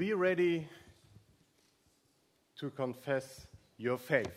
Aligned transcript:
Be 0.00 0.14
ready 0.14 0.66
to 2.58 2.70
confess 2.70 3.46
your 3.78 3.98
faith. 3.98 4.30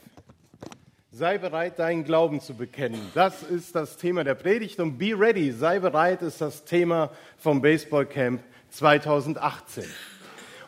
Sei 1.10 1.38
bereit, 1.38 1.80
deinen 1.80 2.04
Glauben 2.04 2.42
zu 2.42 2.54
bekennen. 2.54 3.00
Das 3.14 3.44
ist 3.44 3.74
das 3.74 3.96
Thema 3.96 4.26
der 4.26 4.36
Predigt 4.36 4.82
und 4.82 4.98
Be 4.98 5.18
ready, 5.18 5.54
sei 5.54 5.80
bereit, 5.80 6.22
ist 6.22 6.42
das 6.42 6.66
Thema 6.66 7.12
vom 7.38 7.62
Baseballcamp 7.62 8.44
2018. 8.72 9.86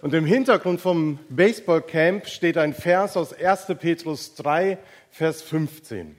Und 0.02 0.13
im 0.13 0.26
Hintergrund 0.26 0.80
vom 0.80 1.20
Baseballcamp 1.27 2.27
steht 2.27 2.58
ein 2.58 2.73
Vers 2.73 3.17
aus 3.17 3.34
1. 3.34 3.66
Petrus 3.77 4.36
3, 4.36 4.77
Vers 5.12 5.41
15. 5.41 6.16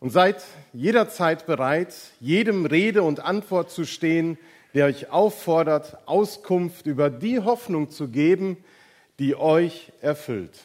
Und 0.00 0.10
seid 0.10 0.42
jederzeit 0.72 1.46
bereit, 1.46 1.94
jedem 2.18 2.66
Rede 2.66 3.04
und 3.04 3.20
Antwort 3.20 3.70
zu 3.70 3.84
stehen, 3.84 4.36
der 4.74 4.86
euch 4.86 5.10
auffordert, 5.10 5.96
Auskunft 6.06 6.86
über 6.86 7.08
die 7.08 7.38
Hoffnung 7.38 7.90
zu 7.90 8.08
geben, 8.08 8.56
die 9.18 9.36
euch 9.36 9.92
erfüllt. 10.00 10.58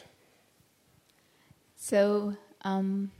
So 1.76 2.34
um, 2.64 3.10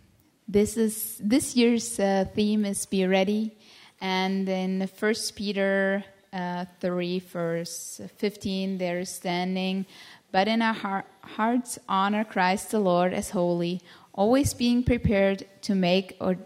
this 0.51 0.77
is 0.77 1.21
this 1.27 1.55
year's 1.55 1.99
uh, 1.99 2.25
theme 2.35 2.65
is 2.65 2.87
be 2.87 3.07
ready, 3.07 3.53
and 4.01 4.49
in 4.49 4.87
First 4.89 5.37
Peter 5.37 6.05
uh, 6.33 6.67
three 6.81 7.21
verse 7.21 8.01
fifteen 8.19 8.79
there 8.79 9.01
is 9.01 9.11
standing, 9.11 9.87
but 10.33 10.49
in 10.49 10.61
our 10.61 10.75
heart, 10.75 11.07
hearts 11.23 11.79
honor 11.89 12.25
Christ 12.25 12.73
the 12.73 12.81
Lord 12.81 13.15
as 13.15 13.31
holy, 13.31 13.81
always 14.13 14.53
being 14.53 14.83
prepared 14.83 15.47
to 15.63 15.75
make 15.75 16.17
or 16.21 16.37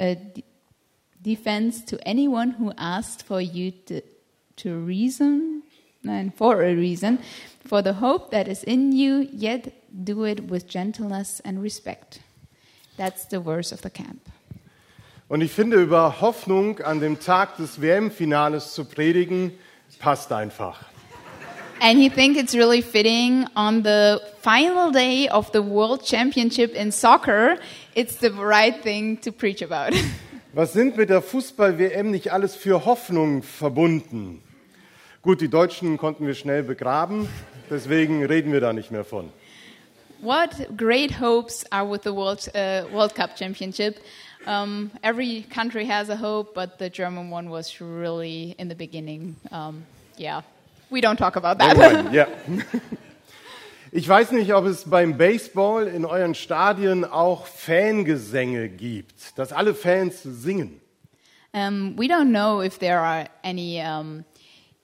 a 0.00 0.16
defense 1.26 1.82
to 1.82 1.96
anyone 2.06 2.52
who 2.52 2.72
asked 2.78 3.26
for 3.26 3.40
you 3.40 3.72
to, 3.86 4.00
to 4.56 4.78
reason 4.78 5.62
and 6.08 6.32
for 6.34 6.62
a 6.62 6.74
reason 6.74 7.18
for 7.66 7.82
the 7.82 7.94
hope 7.94 8.30
that 8.30 8.46
is 8.46 8.62
in 8.62 8.92
you 8.92 9.28
yet 9.32 9.72
do 10.04 10.24
it 10.24 10.44
with 10.48 10.68
gentleness 10.68 11.40
and 11.44 11.60
respect. 11.60 12.20
That's 12.96 13.26
the 13.26 13.40
verse 13.40 13.72
of 13.72 13.82
the 13.82 13.90
camp. 13.90 14.20
Und 15.28 15.42
ich 15.42 15.50
finde, 15.50 15.82
über 15.82 16.20
Hoffnung 16.20 16.80
an 16.82 17.00
dem 17.00 17.18
Tag 17.18 17.56
des 17.56 17.80
WM-Finales 17.80 18.74
zu 18.74 18.84
predigen, 18.84 19.50
passt 19.98 20.30
einfach. 20.30 20.78
and 21.80 21.98
he 21.98 22.08
think 22.08 22.36
it's 22.38 22.54
really 22.54 22.80
fitting 22.80 23.46
on 23.54 23.82
the 23.82 24.20
final 24.40 24.90
day 24.92 25.28
of 25.28 25.50
the 25.52 25.60
world 25.60 26.02
championship 26.02 26.72
in 26.74 26.90
soccer 26.90 27.58
it's 27.94 28.16
the 28.16 28.30
right 28.30 28.82
thing 28.82 29.18
to 29.18 29.30
preach 29.30 29.60
about 29.60 29.92
Was 30.56 30.72
sind 30.72 30.96
mit 30.96 31.10
der 31.10 31.20
Fußball-WM 31.20 32.10
nicht 32.10 32.32
alles 32.32 32.54
für 32.54 32.86
Hoffnung 32.86 33.42
verbunden? 33.42 34.40
Gut, 35.20 35.42
die 35.42 35.50
Deutschen 35.50 35.98
konnten 35.98 36.26
wir 36.26 36.34
schnell 36.34 36.62
begraben, 36.62 37.28
deswegen 37.68 38.24
reden 38.24 38.54
wir 38.54 38.60
da 38.62 38.72
nicht 38.72 38.90
mehr 38.90 39.04
von. 39.04 39.28
What 40.22 40.52
great 40.74 41.20
hopes 41.20 41.70
are 41.70 41.86
with 41.86 42.00
the 42.04 42.10
World, 42.10 42.50
uh, 42.54 42.90
World 42.90 43.14
Cup 43.14 43.36
Championship. 43.36 43.96
Um, 44.46 44.90
every 45.02 45.44
country 45.54 45.84
has 45.86 46.08
a 46.08 46.16
hope, 46.16 46.54
but 46.54 46.78
the 46.78 46.88
German 46.88 47.30
one 47.30 47.50
was 47.50 47.78
really 47.78 48.54
in 48.58 48.70
the 48.70 48.74
beginning. 48.74 49.36
Um, 49.52 49.84
yeah, 50.16 50.40
we 50.90 51.02
don't 51.02 51.18
talk 51.18 51.36
about 51.36 51.58
that. 51.58 52.10
Ja. 52.14 52.28
Ich 53.92 54.08
weiß 54.08 54.32
nicht, 54.32 54.52
ob 54.52 54.66
es 54.66 54.84
beim 54.84 55.16
Baseball 55.16 55.86
in 55.86 56.04
euren 56.04 56.34
Stadien 56.34 57.04
auch 57.04 57.46
Fangesänge 57.46 58.68
gibt, 58.68 59.38
dass 59.38 59.52
alle 59.52 59.74
Fans 59.74 60.22
singen. 60.22 60.80
um, 61.56 61.96
we 61.96 62.06
don't 62.06 62.30
know 62.30 62.60
if 62.60 62.78
there 62.78 63.00
are 63.00 63.26
any 63.42 63.80
um, 63.80 64.24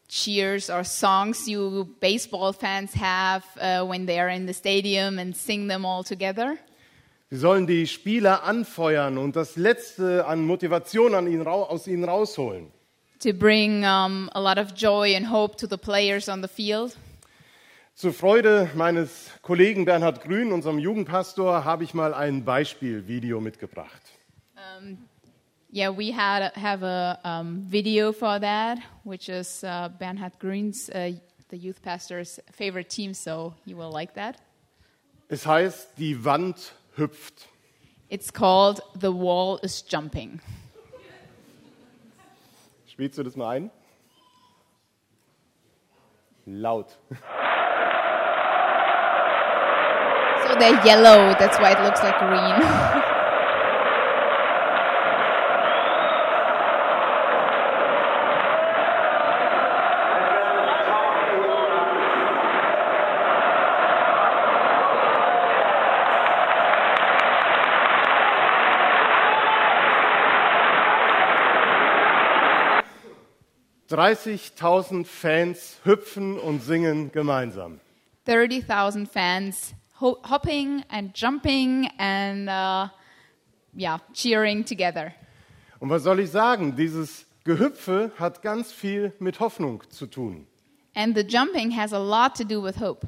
cheers 0.08 0.70
or 0.70 0.84
songs 0.84 1.46
you 1.46 1.86
baseball 2.00 2.52
fans 2.52 2.94
have 2.94 3.44
uh, 3.60 3.84
when 3.84 4.06
they 4.06 4.18
are 4.18 4.30
in 4.30 4.46
the 4.46 4.54
stadium 4.54 5.18
and 5.18 5.36
sing 5.36 5.68
them 5.68 5.84
all 5.84 6.02
together. 6.02 6.58
Sie 7.30 7.38
sollen 7.38 7.66
die 7.66 7.86
Spieler 7.86 8.42
anfeuern 8.44 9.16
und 9.16 9.36
das 9.36 9.56
Letzte 9.56 10.26
an 10.26 10.44
Motivation 10.44 11.14
an 11.14 11.26
ihnen, 11.26 11.46
aus 11.46 11.86
ihnen 11.86 12.04
rausholen. 12.04 12.70
To 13.20 13.32
bring 13.32 13.84
um, 13.84 14.28
a 14.34 14.40
lot 14.40 14.58
of 14.58 14.74
joy 14.74 15.14
and 15.14 15.30
hope 15.30 15.56
to 15.56 15.66
the 15.66 15.78
players 15.78 16.28
on 16.28 16.42
the 16.42 16.48
field. 16.48 16.96
Zur 17.94 18.14
Freude 18.14 18.70
meines 18.74 19.30
Kollegen 19.42 19.84
Bernhard 19.84 20.22
Grün, 20.22 20.50
unserem 20.50 20.78
Jugendpastor, 20.78 21.64
habe 21.64 21.84
ich 21.84 21.92
mal 21.92 22.14
ein 22.14 22.44
Beispielvideo 22.44 23.40
mitgebracht. 23.40 24.00
Yeah, 25.74 25.90
we 25.90 26.12
had 26.12 26.54
have 26.54 26.82
a 26.82 27.18
um, 27.24 27.64
video 27.66 28.12
for 28.12 28.38
that, 28.38 28.78
which 29.04 29.28
is 29.30 29.62
uh, 29.64 29.88
Bernhard 29.98 30.38
Grün's, 30.38 30.90
uh, 30.90 31.12
the 31.48 31.56
youth 31.56 31.80
pastor's 31.82 32.40
favorite 32.50 32.90
team, 32.90 33.14
so 33.14 33.54
you 33.64 33.76
will 33.76 33.90
like 33.90 34.14
that. 34.14 34.36
Es 35.28 35.46
heißt, 35.46 35.96
die 35.96 36.22
Wand 36.24 36.74
hüpft. 36.96 37.46
It's 38.10 38.30
called 38.30 38.82
"The 39.00 39.12
Wall 39.12 39.60
Is 39.62 39.82
Jumping." 39.88 40.40
Spielst 42.86 43.16
du 43.16 43.22
das 43.22 43.36
mal 43.36 43.56
ein? 43.56 43.70
Laut. 46.44 46.98
they're 50.58 50.84
yellow. 50.84 51.34
That's 51.38 51.58
why 51.58 51.72
it 51.72 51.80
looks 51.82 52.02
like 52.02 52.18
green.– 52.18 53.02
30.000 73.92 75.04
Fans 75.04 75.78
hüpfen 75.84 76.38
und 76.38 76.62
singen 76.62 77.12
gemeinsam. 77.12 77.78
Thirty 78.24 78.62
thousand 78.62 79.10
fans 79.10 79.74
ho- 80.02 80.18
hopping 80.24 80.84
and 80.90 81.14
jumping 81.14 81.88
and 81.98 82.48
uh, 82.48 82.88
yeah, 83.74 83.98
cheering 84.12 84.64
together. 84.64 85.14
Und 85.80 85.90
was 85.90 86.02
soll 86.02 86.20
ich 86.20 86.30
sagen? 86.30 86.76
Dieses 86.76 87.24
Gehüpfe 87.44 88.12
hat 88.18 88.42
ganz 88.42 88.72
viel 88.72 89.12
mit 89.18 89.40
Hoffnung 89.40 89.82
zu 89.90 90.06
tun. 90.06 90.46
And 90.94 91.16
the 91.16 91.24
jumping 91.24 91.70
has 91.70 91.92
a 91.92 91.98
lot 91.98 92.36
to 92.36 92.44
do 92.44 92.62
with 92.62 92.78
hope. 92.80 93.06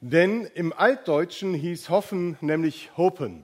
Denn 0.00 0.44
im 0.54 0.72
Altdeutschen 0.72 1.54
hieß 1.54 1.88
Hoffen 1.88 2.36
nämlich 2.40 2.90
Hopen. 2.96 3.42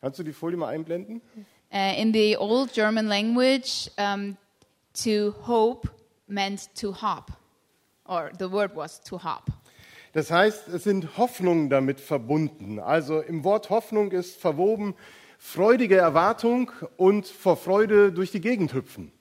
Kannst 0.00 0.18
du 0.18 0.24
die 0.24 0.32
Folie 0.32 0.56
mal 0.56 0.68
einblenden? 0.68 1.22
Uh, 1.70 1.94
in 1.96 2.12
the 2.12 2.36
old 2.36 2.72
German 2.72 3.06
language, 3.08 3.90
um, 3.98 4.36
to 4.94 5.34
hope 5.46 5.88
meant 6.26 6.74
to 6.74 6.92
hop, 6.92 7.30
or 8.06 8.30
the 8.38 8.50
word 8.50 8.74
was 8.74 9.00
to 9.02 9.18
hop. 9.18 9.50
Das 10.18 10.32
heißt, 10.32 10.66
es 10.66 10.82
sind 10.82 11.16
Hoffnungen 11.16 11.70
damit 11.70 12.00
verbunden. 12.00 12.80
Also 12.80 13.20
im 13.20 13.44
Wort 13.44 13.70
Hoffnung 13.70 14.10
ist 14.10 14.40
verwoben 14.40 14.96
freudige 15.38 15.96
Erwartung 15.96 16.72
und 16.96 17.28
vor 17.28 17.56
Freude 17.56 18.10
durch 18.10 18.32
die 18.32 18.40
Gegend 18.40 18.74
hüpfen. 18.74 19.12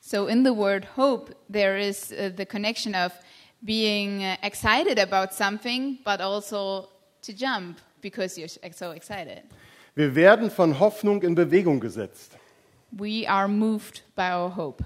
So 0.00 0.26
in 0.26 0.46
the 0.46 0.56
word 0.56 0.96
hope, 0.96 1.36
there 1.52 1.78
is 1.78 2.10
uh, 2.12 2.30
the 2.34 2.46
connection 2.46 2.94
of 2.94 3.12
being 3.60 4.22
uh, 4.22 4.36
excited 4.40 4.98
about 4.98 5.34
something, 5.34 5.98
but 6.02 6.22
also 6.22 6.88
to 7.20 7.32
jump 7.32 7.76
because 8.00 8.40
you're 8.40 8.48
so 8.72 8.92
excited. 8.92 9.42
Wir 9.94 10.14
werden 10.14 10.50
von 10.50 10.80
Hoffnung 10.80 11.20
in 11.20 11.34
Bewegung 11.34 11.78
gesetzt. 11.78 12.38
We 12.92 13.28
are 13.28 13.48
moved 13.48 14.02
by 14.16 14.32
our 14.32 14.56
hope. 14.56 14.82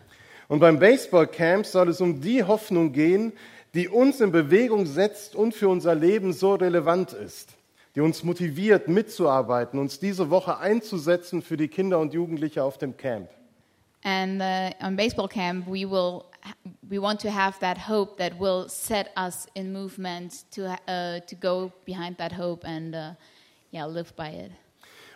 Und 0.48 0.58
beim 0.58 0.80
Baseballcamp 0.80 1.66
soll 1.66 1.88
es 1.88 2.00
um 2.00 2.20
die 2.20 2.42
Hoffnung 2.42 2.92
gehen, 2.92 3.32
die 3.74 3.88
uns 3.88 4.20
in 4.20 4.32
Bewegung 4.32 4.86
setzt 4.86 5.34
und 5.34 5.54
für 5.54 5.68
unser 5.68 5.94
Leben 5.94 6.32
so 6.32 6.54
relevant 6.54 7.12
ist, 7.12 7.54
die 7.94 8.00
uns 8.00 8.22
motiviert, 8.22 8.88
mitzuarbeiten, 8.88 9.78
uns 9.78 9.98
diese 9.98 10.30
Woche 10.30 10.58
einzusetzen 10.58 11.42
für 11.42 11.56
die 11.56 11.68
Kinder 11.68 11.98
und 11.98 12.12
Jugendliche 12.12 12.62
auf 12.62 12.78
dem 12.78 12.96
Camp. 12.96 13.28
And 14.04 14.40
uh, 14.40 14.70
on 14.84 14.96
baseball 14.96 15.28
camp, 15.28 15.66
we 15.66 15.88
will 15.88 16.24
we 16.90 16.98
want 16.98 17.20
to 17.20 17.30
have 17.30 17.60
that 17.60 17.88
hope 17.88 18.16
that 18.16 18.38
will 18.38 18.68
set 18.68 19.10
us 19.16 19.46
in 19.54 19.72
movement 19.72 20.44
to 20.50 20.66
uh, 20.88 21.20
to 21.20 21.36
go 21.36 21.70
behind 21.86 22.16
that 22.18 22.32
hope 22.32 22.66
and 22.66 22.94
uh, 22.94 23.14
yeah, 23.70 23.86
live 23.86 24.12
by 24.16 24.30
it. 24.30 24.52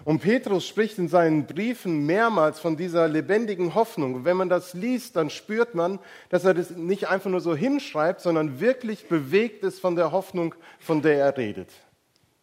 Und 0.06 0.20
Petrus 0.20 0.64
spricht 0.64 0.99
in 0.99 1.08
seinen 1.08 1.47
Briefen 1.47 2.06
mehrmals 2.06 2.61
von 2.61 2.76
dieser 2.76 3.08
lebendigen 3.08 3.75
Hoffnung. 3.75 4.14
Und 4.14 4.25
wenn 4.25 4.37
man 4.37 4.49
das 4.49 4.73
liest, 4.73 5.17
dann 5.17 5.31
spürt 5.31 5.75
man, 5.75 5.99
dass 6.29 6.44
er 6.44 6.55
das 6.55 6.70
nicht 6.70 7.08
einfach 7.08 7.29
nur 7.29 7.41
so 7.41 7.56
hinschreibt, 7.56 8.20
sondern 8.20 8.61
wirklich 8.61 9.08
bewegt 9.08 9.64
ist 9.64 9.81
von 9.81 9.97
der 9.97 10.12
Hoffnung, 10.12 10.55
von 10.79 11.03
der 11.03 11.19
er 11.19 11.37
redet. 11.37 11.70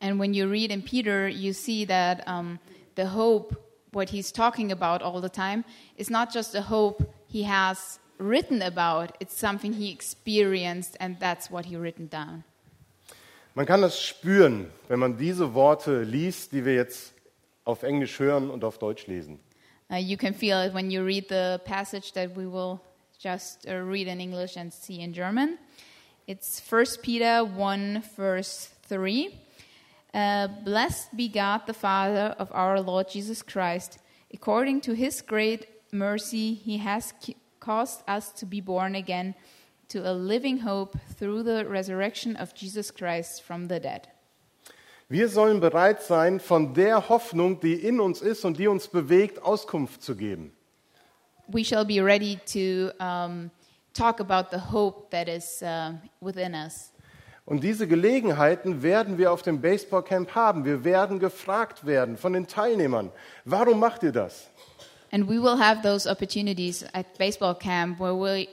And 0.02 0.20
when 0.20 0.34
you 0.34 0.46
read 0.46 0.72
in 0.72 0.84
Peter, 0.84 1.30
you 1.30 1.54
see 1.54 1.86
that 1.86 2.28
um, 2.28 2.60
the 2.98 3.06
hope, 3.16 3.56
what 3.94 4.10
he's 4.10 4.34
talking 4.34 4.74
about 4.74 5.02
all 5.02 5.22
the 5.22 5.30
time, 5.30 5.64
is 5.96 6.10
not 6.10 6.34
just 6.34 6.56
a 6.56 6.70
hope 6.70 7.06
he 7.28 7.48
has 7.48 7.98
written 8.18 8.62
about. 8.62 9.14
It's 9.22 9.40
something 9.40 9.72
he 9.72 9.90
experienced, 9.90 10.98
and 11.00 11.18
that's 11.18 11.50
what 11.50 11.64
he 11.68 11.78
written 11.78 12.10
down. 12.10 12.44
Man 13.56 13.66
kann 13.66 13.82
das 13.82 14.02
spüren, 14.02 14.66
wenn 14.90 15.00
man 15.00 15.16
diese 15.16 15.54
Worte 15.54 16.04
liest, 16.04 16.52
die 16.52 16.66
wir 16.66 16.76
jetzt 16.76 17.14
auf 17.66 17.84
Englisch 17.84 18.20
hören 18.20 18.50
und 18.50 18.64
auf 18.64 18.78
Deutsch 18.78 19.08
lesen. 19.08 19.40
Uh, 19.90 19.98
you 19.98 20.18
can 20.18 20.34
feel 20.34 20.62
it 20.66 20.74
when 20.74 20.90
you 20.90 21.04
read 21.04 21.28
the 21.30 21.60
passage 21.66 22.14
that 22.14 22.36
we 22.36 22.46
will 22.46 22.80
just 23.20 23.68
uh, 23.68 23.76
read 23.76 24.08
in 24.08 24.20
English 24.20 24.58
and 24.58 24.74
see 24.74 25.02
in 25.02 25.14
German. 25.14 25.58
It's 26.26 26.62
1 26.70 26.86
Peter 27.02 27.44
1, 27.44 28.02
verse 28.16 28.70
3. 28.88 29.40
Uh, 30.14 30.48
Blessed 30.64 31.16
be 31.16 31.28
God, 31.28 31.62
the 31.68 31.74
Father 31.74 32.36
of 32.40 32.50
our 32.54 32.80
Lord 32.80 33.10
Jesus 33.10 33.42
Christ. 33.42 34.00
According 34.34 34.82
to 34.82 34.94
his 34.94 35.22
great 35.22 35.68
mercy, 35.92 36.54
he 36.54 36.78
has 36.78 37.14
caused 37.60 38.04
us 38.08 38.32
to 38.34 38.46
be 38.46 38.62
born 38.62 38.96
again 38.96 39.36
to 39.90 40.10
a 40.10 40.14
living 40.14 40.60
hope 40.60 40.98
through 41.16 41.44
the 41.44 41.66
resurrection 41.68 42.36
of 42.36 42.56
Jesus 42.56 42.90
Christ 42.90 43.44
from 43.44 43.68
the 43.68 43.80
dead. 43.80 44.08
Wir 45.14 45.30
sollen 45.30 45.60
bereit 45.60 46.02
sein, 46.02 46.40
von 46.40 46.74
der 46.74 47.08
Hoffnung, 47.08 47.60
die 47.60 47.76
in 47.76 48.00
uns 48.00 48.20
ist 48.20 48.46
und 48.46 48.58
die 48.58 48.68
uns 48.68 48.88
bewegt, 48.88 49.44
Auskunft 49.44 50.02
zu 50.02 50.16
geben. 50.16 50.52
We 51.50 51.64
shall 51.64 51.86
be 51.86 52.04
ready 52.04 52.40
to 52.52 52.92
um, 53.00 53.52
talk 53.94 54.20
about 54.20 54.50
the 54.50 54.60
hope 54.72 55.12
that 55.12 55.28
is 55.28 55.62
uh, 55.62 55.94
within 56.20 56.56
us. 56.56 56.92
Und 57.46 57.64
diese 57.64 57.88
Gelegenheiten 57.88 58.82
werden 58.82 59.20
wir 59.20 59.32
auf 59.32 59.44
dem 59.44 59.62
Baseballcamp 59.62 60.34
haben. 60.34 60.66
Wir 60.66 60.84
werden 60.84 61.20
gefragt 61.20 61.86
werden 61.86 62.18
von 62.18 62.34
den 62.34 62.48
Teilnehmern, 62.48 63.12
warum 63.46 63.80
macht 63.80 64.02
ihr 64.02 64.14
das? 64.14 64.50
And 65.12 65.30
we 65.30 65.40
will 65.40 65.60
have 65.60 65.84
those 65.84 66.10
opportunities 66.10 66.84
at 66.94 67.06
baseball 67.20 67.54
camp 67.54 68.00
where 68.00 68.16
we, 68.16 68.48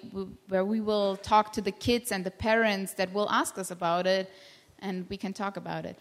where 0.47 0.67
we 0.67 0.85
will 0.85 1.17
talk 1.23 1.55
to 1.55 1.63
the 1.63 1.73
kids 1.73 2.13
and 2.13 2.23
the 2.23 2.31
parents 2.31 2.95
that 2.97 3.15
will 3.15 3.29
ask 3.31 3.56
us 3.56 3.71
about 3.71 4.06
it, 4.06 4.29
and 4.83 5.09
we 5.09 5.17
can 5.17 5.33
talk 5.33 5.56
about 5.56 5.87
it. 5.87 5.97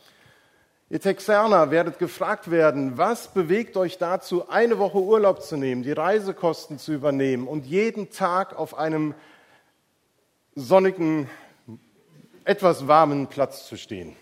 Ihr 0.92 1.00
Texaner 1.00 1.70
werdet 1.70 2.00
gefragt 2.00 2.50
werden, 2.50 2.98
was 2.98 3.28
bewegt 3.32 3.78
euch 3.78 4.00
dazu, 4.00 4.50
eine 4.50 4.80
Woche 4.80 4.98
Urlaub 4.98 5.44
zu 5.44 5.56
nehmen, 5.56 5.84
die 5.84 5.92
Reisekosten 5.92 6.80
zu 6.80 6.94
übernehmen 6.94 7.48
und 7.48 7.68
jeden 7.68 8.10
Tag 8.10 8.58
auf 8.58 8.76
einem 8.76 9.14
sonnigen, 10.56 11.30
etwas 12.44 12.88
warmen 12.88 13.28
Platz 13.28 13.68
zu 13.68 13.78
stehen? 13.78 14.16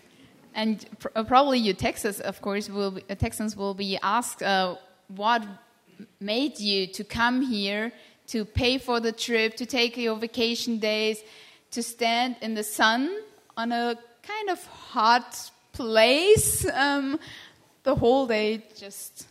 And 0.54 0.84
uh, 1.16 1.24
probably 1.24 1.58
you 1.58 1.72
Texas, 1.72 2.20
of 2.20 2.42
course, 2.42 2.70
will 2.70 2.90
be, 2.90 3.02
uh, 3.08 3.14
Texans 3.14 3.56
will 3.56 3.74
be 3.74 3.98
asked, 4.02 4.42
uh, 4.42 4.76
what 5.08 5.40
made 6.20 6.58
you 6.58 6.86
to 6.92 7.02
come 7.02 7.40
here, 7.40 7.92
to 8.26 8.44
pay 8.44 8.78
for 8.78 9.00
the 9.00 9.12
trip, 9.12 9.56
to 9.56 9.64
take 9.64 9.96
your 9.96 10.18
vacation 10.20 10.80
days, 10.80 11.22
to 11.70 11.82
stand 11.82 12.36
in 12.42 12.54
the 12.54 12.64
sun 12.64 13.08
on 13.56 13.72
a 13.72 13.96
kind 14.22 14.50
of 14.50 14.62
hot 14.66 15.50
place 15.78 16.66
um, 16.66 17.18
the 17.84 17.92
whole 18.00 18.26
day, 18.26 18.62
just 18.78 19.26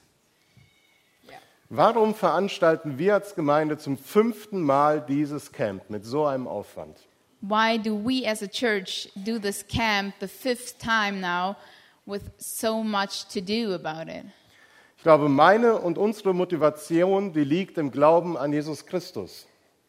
Warum 1.70 2.16
veranstalten 2.16 2.98
wir 2.98 3.16
als 3.16 3.36
Gemeinde 3.36 3.78
zum 3.78 3.98
fünften 3.98 4.62
Mal 4.62 5.02
dieses 5.02 5.52
Camp 5.52 5.90
mit 5.90 6.06
so 6.06 6.26
einem 6.26 6.48
Aufwand? 6.48 6.98
why 7.42 7.78
do 7.78 7.96
we 7.96 8.26
as 8.26 8.42
a 8.42 8.48
church 8.48 9.08
do 9.16 9.40
this 9.40 9.64
camp 9.64 10.16
the 10.20 10.28
fifth 10.28 10.80
time 10.80 11.22
now 11.22 11.56
with 12.06 12.32
so 12.38 12.84
much 12.84 13.26
to 13.30 13.42
do 13.42 13.74
about 13.74 14.10
it? 14.10 14.26
Ich 14.98 15.04
glaube, 15.04 15.30
meine 15.30 15.76
und 15.76 15.98
unsere 15.98 16.34
Motivation, 16.34 17.32
die 17.32 17.44
liegt 17.44 17.78
im 17.78 17.92
Glauben 17.92 18.36
an 18.36 18.52
Jesus 18.52 18.86
Christus. 18.86 19.46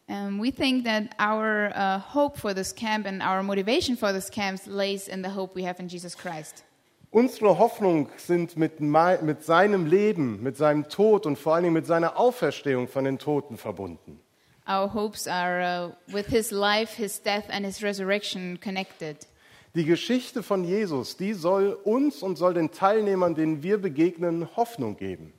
And 0.09 0.39
we 0.39 0.49
think 0.49 0.85
that 0.85 1.13
our 1.19 1.71
uh, 1.75 1.99
hope 1.99 2.35
for 2.35 2.55
this 2.55 2.73
camp 2.73 3.05
and 3.05 3.21
our 3.21 3.43
motivation 3.43 3.95
for 3.95 4.11
this 4.11 4.27
camp 4.27 4.61
lays 4.65 5.07
in 5.07 5.21
the 5.21 5.29
hope 5.29 5.53
we 5.53 5.61
have 5.63 5.79
in 5.79 5.87
Jesus 5.87 6.15
Christ. 6.15 6.63
Unsere 7.11 7.59
Hoffnung 7.59 8.09
sind 8.17 8.57
mit, 8.57 8.81
mit 8.81 9.43
seinem 9.43 9.85
Leben, 9.85 10.41
mit 10.41 10.57
seinem 10.57 10.89
Tod 10.89 11.27
und 11.27 11.37
vor 11.37 11.53
allen 11.53 11.63
Dingen 11.63 11.73
mit 11.73 11.85
seiner 11.85 12.17
Auferstehung 12.17 12.87
von 12.87 13.03
den 13.03 13.19
Toten 13.19 13.57
verbunden. 13.57 14.19
Our 14.67 14.93
hopes 14.93 15.27
are 15.27 15.61
uh, 15.61 16.13
with 16.13 16.27
his 16.27 16.51
life, 16.51 16.95
his 16.95 17.19
death, 17.19 17.45
and 17.49 17.65
his 17.65 17.83
resurrection 17.83 18.59
connected. 18.59 19.27
Die 19.75 19.85
Geschichte 19.85 20.41
von 20.41 20.63
Jesus, 20.63 21.17
die 21.17 21.33
soll 21.33 21.77
uns 21.83 22.23
und 22.23 22.37
soll 22.37 22.55
den 22.55 22.71
Teilnehmern, 22.71 23.35
denen 23.35 23.61
wir 23.61 23.79
begegnen, 23.79 24.47
Hoffnung 24.55 24.97
geben. 24.97 25.33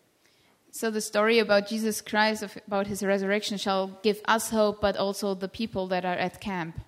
So 0.73 0.91
the 0.91 1.01
story 1.01 1.41
about 1.41 1.69
Jesus 1.69 2.01
Christ, 2.01 2.45
about 2.67 2.87
his 2.87 3.03
resurrection, 3.03 3.59
shall 3.59 3.99
give 4.03 4.21
us 4.27 4.51
hope, 4.51 4.81
but 4.81 4.97
also 4.97 5.35
the 5.35 5.49
people 5.49 5.89
that 5.89 6.05
are 6.05 6.17
at 6.17 6.41
camp. 6.41 6.81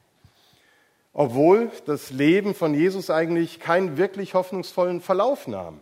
Obwohl 1.14 1.70
das 1.84 2.10
Leben 2.10 2.54
von 2.54 2.74
Jesus 2.74 3.10
eigentlich 3.10 3.60
keinen 3.60 3.98
wirklich 3.98 4.34
hoffnungsvollen 4.34 5.00
Verlauf 5.00 5.46
nahm. 5.46 5.80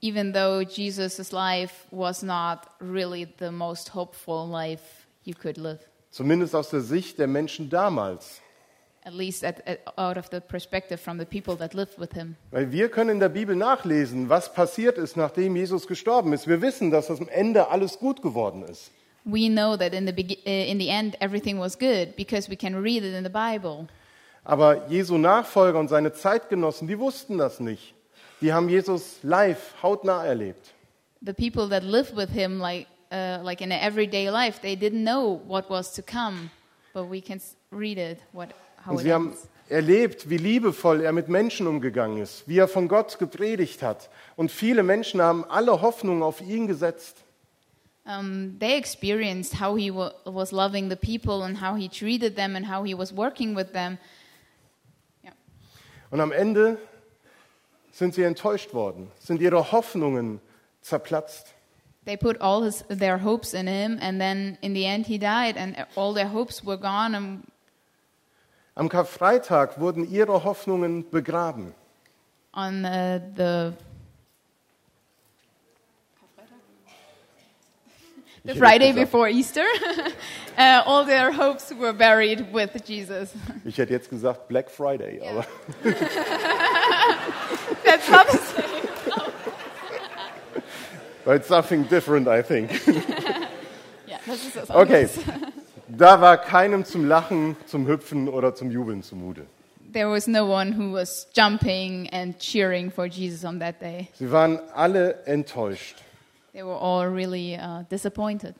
Even 0.00 0.32
though 0.32 0.60
Jesus' 0.60 1.30
life 1.32 1.86
was 1.90 2.22
not 2.22 2.68
really 2.80 3.28
the 3.38 3.50
most 3.50 3.94
hopeful 3.94 4.46
life 4.48 5.06
you 5.24 5.34
could 5.34 5.58
live. 5.58 5.80
Zumindest 6.10 6.54
aus 6.54 6.70
der 6.70 6.80
Sicht 6.80 7.18
der 7.18 7.26
Menschen 7.26 7.68
damals. 7.68 8.40
At 9.04 9.14
least 9.14 9.44
at, 9.44 9.66
at, 9.66 9.80
out 9.96 10.16
of 10.16 10.28
the 10.30 10.40
perspective 10.40 11.00
from 11.00 11.18
the 11.18 11.24
people 11.24 11.56
that 11.56 11.74
lived 11.74 11.98
with 11.98 12.12
him. 12.12 12.36
Weil 12.50 12.70
wir 12.70 12.88
können 12.88 13.10
in 13.10 13.20
der 13.20 13.28
Bibel 13.28 13.56
nachlesen, 13.56 14.28
was 14.28 14.52
passiert 14.52 14.98
ist, 14.98 15.16
nachdem 15.16 15.56
Jesus 15.56 15.86
gestorben 15.86 16.32
ist. 16.32 16.46
Wir 16.46 16.60
wissen, 16.60 16.90
dass 16.90 17.10
am 17.10 17.28
Ende 17.28 17.68
alles 17.68 17.98
gut 17.98 18.22
geworden 18.22 18.62
ist. 18.62 18.90
We 19.24 19.48
know 19.48 19.76
that 19.76 19.92
in 19.92 20.06
the, 20.06 20.12
uh, 20.12 20.70
in 20.70 20.78
the 20.78 20.88
end 20.88 21.16
everything 21.20 21.58
was 21.58 21.78
good 21.78 22.16
because 22.16 22.50
we 22.50 22.56
can 22.56 22.74
read 22.74 23.04
it 23.04 23.14
in 23.14 23.24
the 23.24 23.30
Bible. 23.30 23.86
Aber 24.44 24.88
Jesu 24.88 25.18
Nachfolger 25.18 25.78
und 25.78 25.88
seine 25.88 26.12
Zeitgenossen, 26.12 26.88
die 26.88 26.98
wussten 26.98 27.38
das 27.38 27.60
nicht. 27.60 27.94
Die 28.40 28.52
haben 28.52 28.68
Jesus 28.70 29.18
live, 29.22 29.74
hautnah 29.82 30.24
erlebt. 30.24 30.72
The 31.22 31.34
people 31.34 31.68
that 31.68 31.82
lived 31.82 32.16
with 32.16 32.30
him, 32.30 32.58
like, 32.58 32.86
uh, 33.12 33.38
like 33.44 33.60
in 33.60 33.70
everyday 33.70 34.30
life, 34.30 34.60
they 34.62 34.74
didn't 34.74 35.04
know 35.04 35.42
what 35.46 35.68
was 35.68 35.92
to 35.92 36.02
come, 36.02 36.50
but 36.94 37.10
we 37.10 37.20
can 37.20 37.40
read 37.70 37.98
it, 37.98 38.20
what, 38.32 38.54
Und 38.86 38.98
sie 38.98 39.12
haben 39.12 39.34
erlebt, 39.68 40.28
wie 40.28 40.36
liebevoll 40.36 41.00
er 41.02 41.12
mit 41.12 41.28
Menschen 41.28 41.66
umgegangen 41.66 42.18
ist, 42.18 42.46
wie 42.48 42.58
er 42.58 42.68
von 42.68 42.88
Gott 42.88 43.18
gepredigt 43.18 43.82
hat. 43.82 44.10
Und 44.36 44.50
viele 44.50 44.82
Menschen 44.82 45.22
haben 45.22 45.44
alle 45.44 45.80
Hoffnung 45.80 46.22
auf 46.22 46.40
ihn 46.40 46.66
gesetzt. 46.66 47.18
Um, 48.06 48.56
they 48.58 48.76
experienced 48.76 49.60
how 49.60 49.76
he 49.76 49.94
wa- 49.94 50.12
was 50.24 50.50
loving 50.52 50.90
the 50.90 50.96
people 50.96 51.44
and 51.44 51.60
how 51.60 51.76
he 51.76 51.88
treated 51.88 52.34
them 52.34 52.56
and 52.56 52.66
how 52.68 52.84
he 52.84 52.96
was 52.96 53.14
working 53.14 53.54
with 53.54 53.72
them. 53.72 53.98
Yeah. 55.22 55.32
Und 56.10 56.20
am 56.20 56.32
Ende 56.32 56.78
sind 57.92 58.14
sie 58.14 58.22
enttäuscht 58.22 58.72
worden, 58.72 59.08
sind 59.20 59.40
ihre 59.42 59.70
Hoffnungen 59.70 60.40
zerplatzt. 60.80 61.54
They 62.06 62.16
put 62.16 62.40
all 62.40 62.64
his, 62.64 62.82
their 62.88 63.22
hopes 63.22 63.52
in 63.52 63.68
him, 63.68 63.98
and 64.00 64.18
then 64.18 64.56
in 64.62 64.74
the 64.74 64.86
end 64.86 65.06
he 65.06 65.18
died, 65.18 65.56
and 65.58 65.76
all 65.94 66.14
their 66.14 66.32
hopes 66.32 66.64
were 66.64 66.78
gone. 66.78 67.14
And 67.14 67.42
Am 68.80 68.88
Karfreitag 68.88 69.78
wurden 69.78 70.10
ihre 70.10 70.42
Hoffnungen 70.42 71.04
begraben. 71.10 71.74
on 72.54 72.82
uh, 72.86 73.20
the 73.36 73.74
the 78.44 78.54
Friday 78.54 78.92
before 78.92 79.28
Easter, 79.28 79.66
uh, 80.58 80.82
all 80.86 81.04
their 81.04 81.30
hopes 81.30 81.70
were 81.74 81.92
buried 81.92 82.50
with 82.54 82.82
Jesus. 82.86 83.34
Ich 83.66 83.76
hätte 83.76 83.92
jetzt 83.92 84.08
gesagt 84.08 84.48
Black 84.48 84.70
Friday, 84.70 85.20
aber 85.20 85.44
That's 87.84 88.08
not 88.08 88.28
the 88.28 88.38
same. 88.38 88.64
but 91.26 91.36
it's 91.36 91.48
something 91.48 91.84
different, 91.84 92.26
I 92.28 92.40
think. 92.42 92.70
Yeah, 94.06 94.18
this 94.24 94.46
is 94.46 94.54
something 94.54 94.74
Okay. 94.74 95.06
Da 95.96 96.20
war 96.20 96.38
keinem 96.38 96.84
zum 96.84 97.06
Lachen, 97.06 97.56
zum 97.66 97.86
Hüpfen 97.86 98.28
oder 98.28 98.54
zum 98.54 98.70
Jubeln 98.70 99.02
zumute. 99.02 99.46
There 99.92 100.08
was 100.08 100.28
no 100.28 100.46
one 100.46 100.72
who 100.72 100.92
was 100.92 101.26
jumping 101.34 102.08
and 102.12 102.38
cheering 102.38 102.90
for 102.90 103.06
Jesus 103.06 103.44
on 103.44 103.58
that 103.58 103.80
day. 103.80 104.08
Sie 104.14 104.30
waren 104.30 104.60
alle 104.72 105.24
enttäuscht. 105.26 105.96
They 106.52 106.62
were 106.62 106.78
all 106.78 107.08
really 107.08 107.56
uh, 107.56 107.84
disappointed. 107.90 108.54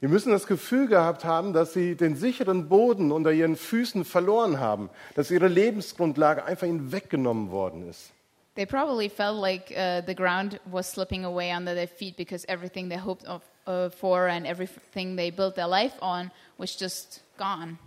Die 0.00 0.08
müssen 0.08 0.32
das 0.32 0.46
Gefühl 0.46 0.86
gehabt 0.86 1.26
haben, 1.26 1.52
dass 1.52 1.74
sie 1.74 1.94
den 1.94 2.16
sicheren 2.16 2.70
Boden 2.70 3.12
unter 3.12 3.32
ihren 3.32 3.56
Füßen 3.56 4.06
verloren 4.06 4.58
haben, 4.58 4.88
dass 5.14 5.30
ihre 5.30 5.48
Lebensgrundlage 5.48 6.44
einfach 6.44 6.66
ihnen 6.66 6.90
weggenommen 6.90 7.50
worden 7.50 7.86
ist. 7.88 8.12
They 8.56 8.64
probably 8.66 9.08
felt 9.08 9.36
like 9.36 9.70
uh, 9.70 10.02
the 10.06 10.14
ground 10.14 10.58
was 10.64 10.90
slipping 10.90 11.24
away 11.24 11.52
under 11.54 11.74
their 11.74 11.86
feet 11.86 12.16
because 12.16 12.46
everything 12.48 12.88
they 12.88 12.98
hoped 12.98 13.26
of, 13.28 13.42
uh, 13.66 13.90
for 13.90 14.28
and 14.28 14.46
everything 14.46 15.16
they 15.16 15.30
built 15.30 15.54
their 15.54 15.68
life 15.68 15.94
on 16.00 16.30
was 16.58 16.76
just 16.78 17.22
gone. 17.38 17.78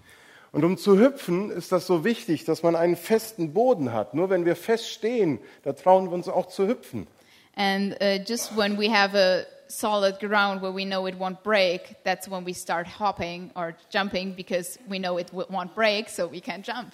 Und 0.52 0.64
um 0.64 0.78
zu 0.78 1.00
hüpfen, 1.00 1.50
ist 1.50 1.72
das 1.72 1.88
so 1.88 2.04
wichtig, 2.04 2.46
dass 2.46 2.62
man 2.62 2.76
einen 2.76 2.96
festen 2.96 3.54
Boden 3.54 3.92
hat. 3.92 4.14
Nur 4.14 4.30
wenn 4.30 4.46
wir 4.46 4.56
fest 4.56 4.88
stehen, 4.88 5.40
da 5.64 5.74
trauen 5.74 6.06
wir 6.06 6.14
uns 6.14 6.28
auch 6.28 6.48
zu 6.48 6.68
hüpfen. 6.68 7.08
And 7.56 7.94
uh, 8.02 8.20
just 8.24 8.56
when 8.56 8.78
we 8.78 8.92
have 8.92 9.16
a 9.18 9.46
solid 9.68 10.20
ground 10.20 10.62
where 10.62 10.74
we 10.74 10.86
know 10.86 11.08
it 11.08 11.16
won't 11.20 11.42
break, 11.44 11.96
that's 12.04 12.30
when 12.30 12.46
we 12.46 12.54
start 12.54 12.88
hopping 13.00 13.52
or 13.56 13.76
jumping 13.90 14.36
because 14.36 14.80
we 14.88 15.00
know 15.00 15.18
it 15.18 15.32
won't 15.34 15.74
break, 15.74 16.10
so 16.10 16.28
we 16.28 16.40
can 16.40 16.62
jump. 16.62 16.94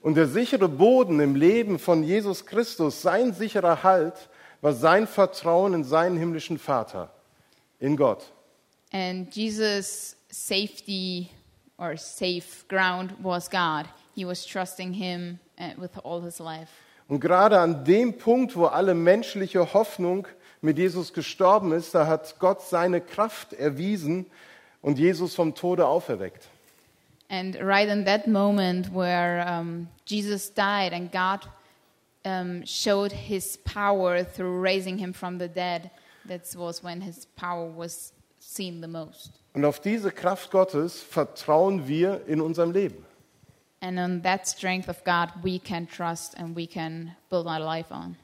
Und 0.00 0.14
der 0.14 0.28
sichere 0.28 0.68
Boden 0.68 1.18
im 1.18 1.34
Leben 1.34 1.78
von 1.78 2.04
Jesus 2.04 2.46
Christus, 2.46 3.02
sein 3.02 3.32
sicherer 3.32 3.82
Halt, 3.82 4.28
war 4.60 4.72
sein 4.72 5.06
Vertrauen 5.06 5.74
in 5.74 5.84
seinen 5.84 6.16
himmlischen 6.16 6.58
Vater, 6.58 7.10
in 7.80 7.96
Gott. 7.96 8.24
And 8.92 9.30
Jesus' 9.30 10.16
safety 10.30 11.30
or 11.78 11.96
safe 11.96 12.66
ground 12.68 13.14
was 13.22 13.48
God. 13.48 13.86
He 14.14 14.24
was 14.24 14.44
trusting 14.44 14.94
Him 14.94 15.38
uh, 15.58 15.70
with 15.78 15.98
all 16.04 16.20
his 16.20 16.40
life. 16.40 16.70
Und 17.08 17.20
gerade 17.20 17.58
an 17.58 17.84
dem 17.84 18.18
Punkt, 18.18 18.54
wo 18.54 18.66
alle 18.66 18.94
menschliche 18.94 19.72
Hoffnung 19.72 20.26
mit 20.60 20.76
Jesus 20.76 21.12
gestorben 21.12 21.72
ist, 21.72 21.94
da 21.94 22.06
hat 22.06 22.38
Gott 22.38 22.60
seine 22.60 23.00
Kraft 23.00 23.54
erwiesen 23.54 24.26
und 24.82 24.98
Jesus 24.98 25.34
vom 25.34 25.54
Tode 25.54 25.86
auferweckt. 25.86 26.48
And 27.30 27.56
right 27.56 27.88
in 27.88 28.04
that 28.04 28.26
moment 28.26 28.92
where 28.94 29.46
um, 29.46 29.88
Jesus 30.06 30.52
died 30.52 30.92
and 30.92 31.10
God 31.10 31.46
um, 32.24 32.64
showed 32.64 33.12
his 33.12 33.58
power 33.64 34.24
through 34.24 34.60
raising 34.60 34.98
him 34.98 35.12
from 35.12 35.38
the 35.38 35.48
dead, 35.48 35.90
that 36.28 36.42
was 36.56 36.82
when 36.82 37.00
his 37.00 37.26
power 37.36 37.70
was 37.76 38.12
seen 38.38 38.80
the 38.80 38.88
most. 38.88 39.32
Und 39.54 39.64
auf 39.64 39.80
diese 39.80 40.10
Kraft 40.12 40.50
Gottes 40.50 41.00
vertrauen 41.00 41.88
wir 41.88 42.22
in 42.26 42.40
unserem 42.40 42.72
Leben. 42.72 43.04
And 43.80 43.98
on 43.98 44.22
that 44.22 44.46
strength 44.46 44.88
of 44.88 45.04
God, 45.04 45.30
we 45.42 45.58
can 45.58 45.86
trust 45.86 46.36
and 46.38 46.56
we 46.56 46.66
can 46.66 47.14
build 47.30 47.46
our 47.46 47.60
life 47.60 47.92
on. 47.92 48.16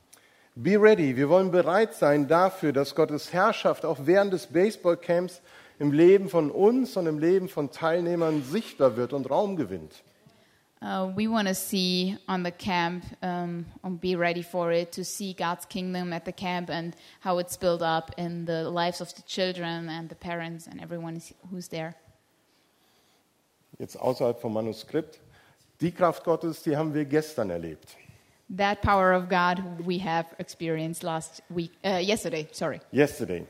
Be 0.57 0.77
ready. 0.77 1.17
Wir 1.17 1.29
wollen 1.29 1.51
bereit 1.51 1.95
sein 1.95 2.29
dafür, 2.29 2.73
dass 2.73 2.95
Gottes 2.95 3.33
Herrschaft 3.33 3.85
auch 3.85 3.99
während 4.05 4.33
des 4.33 4.47
Baseballcamps 4.47 5.43
im 5.79 5.93
Leben 5.93 6.29
von 6.29 6.51
uns 6.51 6.97
und 6.97 7.07
im 7.07 7.19
Leben 7.19 7.49
von 7.49 7.71
Teilnehmern 7.71 8.45
sichtbar 8.45 8.97
wird 8.97 9.13
und 9.13 9.29
Raum 9.31 9.57
gewinnt. 9.57 10.05
Uh, 10.83 11.11
we 11.17 11.27
want 11.27 11.49
to 11.49 11.55
see 11.55 12.17
on 12.29 12.43
the 12.43 12.51
camp 12.51 13.05
um, 13.23 13.65
and 13.83 14.01
be 14.01 14.17
ready 14.17 14.43
for 14.43 14.71
it 14.71 14.93
to 14.93 15.05
see 15.05 15.33
God's 15.33 15.65
kingdom 15.65 16.13
at 16.13 16.25
the 16.25 16.33
camp 16.33 16.69
and 16.69 16.95
how 17.21 17.39
it's 17.39 17.57
built 17.57 17.81
up 17.81 18.13
in 18.19 18.45
the 18.45 18.69
lives 18.69 19.01
of 19.01 19.15
the 19.15 19.23
children 19.23 19.89
and 19.89 20.09
the 20.09 20.15
parents 20.15 20.67
and 20.67 20.81
everyone 20.81 21.23
who's 21.51 21.69
there. 21.69 21.95
Jetzt 23.79 23.99
außerhalb 23.99 24.41
vom 24.41 24.53
Manuskript. 24.53 25.21
Die 25.81 25.91
Kraft 25.91 26.23
Gottes, 26.23 26.63
die 26.63 26.77
haben 26.77 26.95
wir 26.95 27.05
gestern 27.05 27.51
erlebt. 27.51 27.97
That 28.55 28.83
power 28.83 29.13
of 29.15 29.29
God 29.29 29.63
we 29.85 29.99
have 29.99 30.27
experienced 30.39 31.03
last 31.03 31.43
week, 31.49 31.73
uh, 31.85 31.99
yesterday. 31.99 32.47
Sorry. 32.53 32.81
Yesterday. 32.93 33.47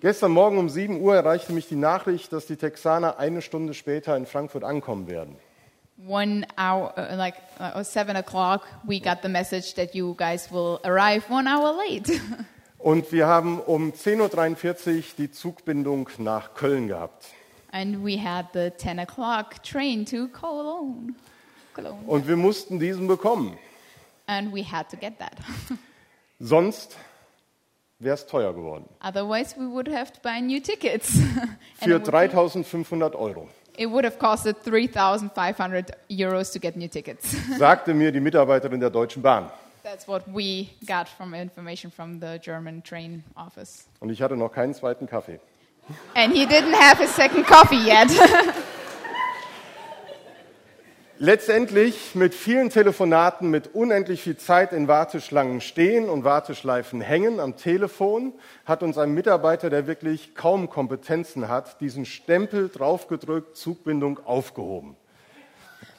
Gestern 0.00 0.32
Morgen 0.32 0.58
um 0.58 0.68
7 0.68 1.00
Uhr 1.00 1.16
erreichte 1.16 1.52
mich 1.52 1.68
die 1.68 1.76
Nachricht, 1.76 2.32
dass 2.32 2.46
die 2.46 2.56
Texaner 2.56 3.18
eine 3.18 3.42
Stunde 3.42 3.74
später 3.74 4.16
in 4.16 4.26
Frankfurt 4.26 4.62
ankommen 4.62 5.08
werden. 5.08 5.36
One 5.96 6.44
hour, 6.58 6.92
uh, 6.96 7.16
like 7.16 7.36
uh, 7.58 7.82
seven 7.82 8.16
o'clock, 8.16 8.66
we 8.86 9.00
got 9.00 9.22
the 9.22 9.28
message 9.28 9.74
that 9.74 9.94
you 9.94 10.14
guys 10.18 10.50
will 10.50 10.80
arrive 10.84 11.24
one 11.30 11.46
hour 11.46 11.72
late. 11.72 12.20
Und 12.78 13.10
wir 13.12 13.26
haben 13.26 13.60
um 13.60 13.92
10.43 13.92 14.96
Uhr 14.96 15.02
die 15.16 15.30
Zugbindung 15.30 16.08
nach 16.18 16.54
Köln 16.54 16.88
gehabt. 16.88 17.32
and 17.74 18.04
we 18.04 18.16
had 18.16 18.46
the 18.52 18.70
10 18.78 19.00
o'clock 19.00 19.62
train 19.64 20.04
to 20.04 20.28
Cologne. 20.28 21.14
Cologne. 21.74 22.04
Und 22.06 22.28
wir 22.28 22.36
mussten 22.36 22.78
diesen 22.78 23.08
bekommen. 23.08 23.58
And 24.26 24.52
we 24.54 24.62
had 24.62 24.88
to 24.90 24.96
get 24.96 25.18
that. 25.18 25.36
Sonst 26.38 26.96
wäre 27.98 28.14
es 28.14 28.26
teuer 28.26 28.52
geworden. 28.54 28.88
Otherwise, 29.00 29.56
we 29.58 29.66
would 29.66 29.88
have 29.88 30.12
to 30.12 30.20
buy 30.22 30.40
new 30.40 30.60
tickets. 30.60 31.18
Für 31.80 31.96
it, 31.96 32.06
would, 32.06 32.06
3500 32.06 33.16
Euro, 33.16 33.48
it 33.76 33.86
would 33.86 34.04
have 34.04 34.18
costed 34.18 34.56
3,500 34.62 35.92
euros 36.10 36.52
to 36.52 36.58
get 36.58 36.76
new 36.76 36.88
tickets. 36.88 37.34
sagte 37.58 37.94
mir 37.94 38.12
die 38.12 38.20
Mitarbeiterin 38.20 38.80
der 38.80 38.90
Deutschen 38.90 39.22
Bahn. 39.22 39.50
That's 39.82 40.08
what 40.08 40.22
we 40.26 40.68
got 40.86 41.08
from 41.08 41.34
information 41.34 41.90
from 41.90 42.18
the 42.18 42.38
German 42.42 42.82
train 42.82 43.22
office. 43.36 43.86
Und 44.00 44.10
ich 44.10 44.22
hatte 44.22 44.36
noch 44.36 44.50
keinen 44.50 44.74
zweiten 44.74 45.06
Kaffee. 45.06 45.38
And 46.14 46.32
he 46.32 46.46
didn't 46.46 46.72
have 46.74 46.98
his 46.98 47.14
second 47.14 47.46
coffee 47.46 47.76
yet. 47.76 48.08
Letztendlich 51.18 52.16
mit 52.16 52.34
vielen 52.34 52.70
Telefonaten, 52.70 53.48
mit 53.48 53.72
unendlich 53.72 54.20
viel 54.20 54.36
Zeit 54.36 54.72
in 54.72 54.88
Warteschlangen 54.88 55.60
stehen 55.60 56.08
und 56.08 56.24
Warteschleifen 56.24 57.00
hängen 57.00 57.38
am 57.38 57.56
Telefon, 57.56 58.32
hat 58.64 58.82
uns 58.82 58.98
ein 58.98 59.14
Mitarbeiter, 59.14 59.70
der 59.70 59.86
wirklich 59.86 60.34
kaum 60.34 60.68
Kompetenzen 60.68 61.46
hat, 61.48 61.80
diesen 61.80 62.04
Stempel 62.04 62.68
draufgedrückt, 62.68 63.56
Zugbindung 63.56 64.18
aufgehoben. 64.26 64.96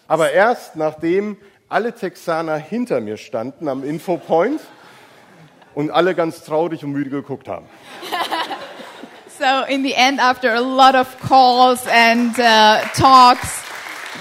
Aber 0.05 0.31
erst 0.31 0.75
nachdem 0.75 1.38
alle 1.69 1.93
Texaner 1.93 2.57
hinter 2.57 3.00
mir 3.00 3.15
standen 3.15 3.69
am 3.69 3.86
Infopoint 3.86 4.60
und 5.75 5.91
alle 5.91 6.13
ganz 6.13 6.43
traurig 6.43 6.84
und 6.84 6.91
müde 6.91 7.10
geguckt 7.10 7.48
haben. 7.48 7.67
so, 9.39 9.74
in 9.74 9.81
the 9.81 9.93
end, 9.93 10.19
after 10.19 10.53
a 10.53 10.60
lot 10.60 10.93
of 10.93 11.07
calls 11.22 11.88
and 11.88 12.38
uh, 12.38 12.81
talks, 12.93 13.64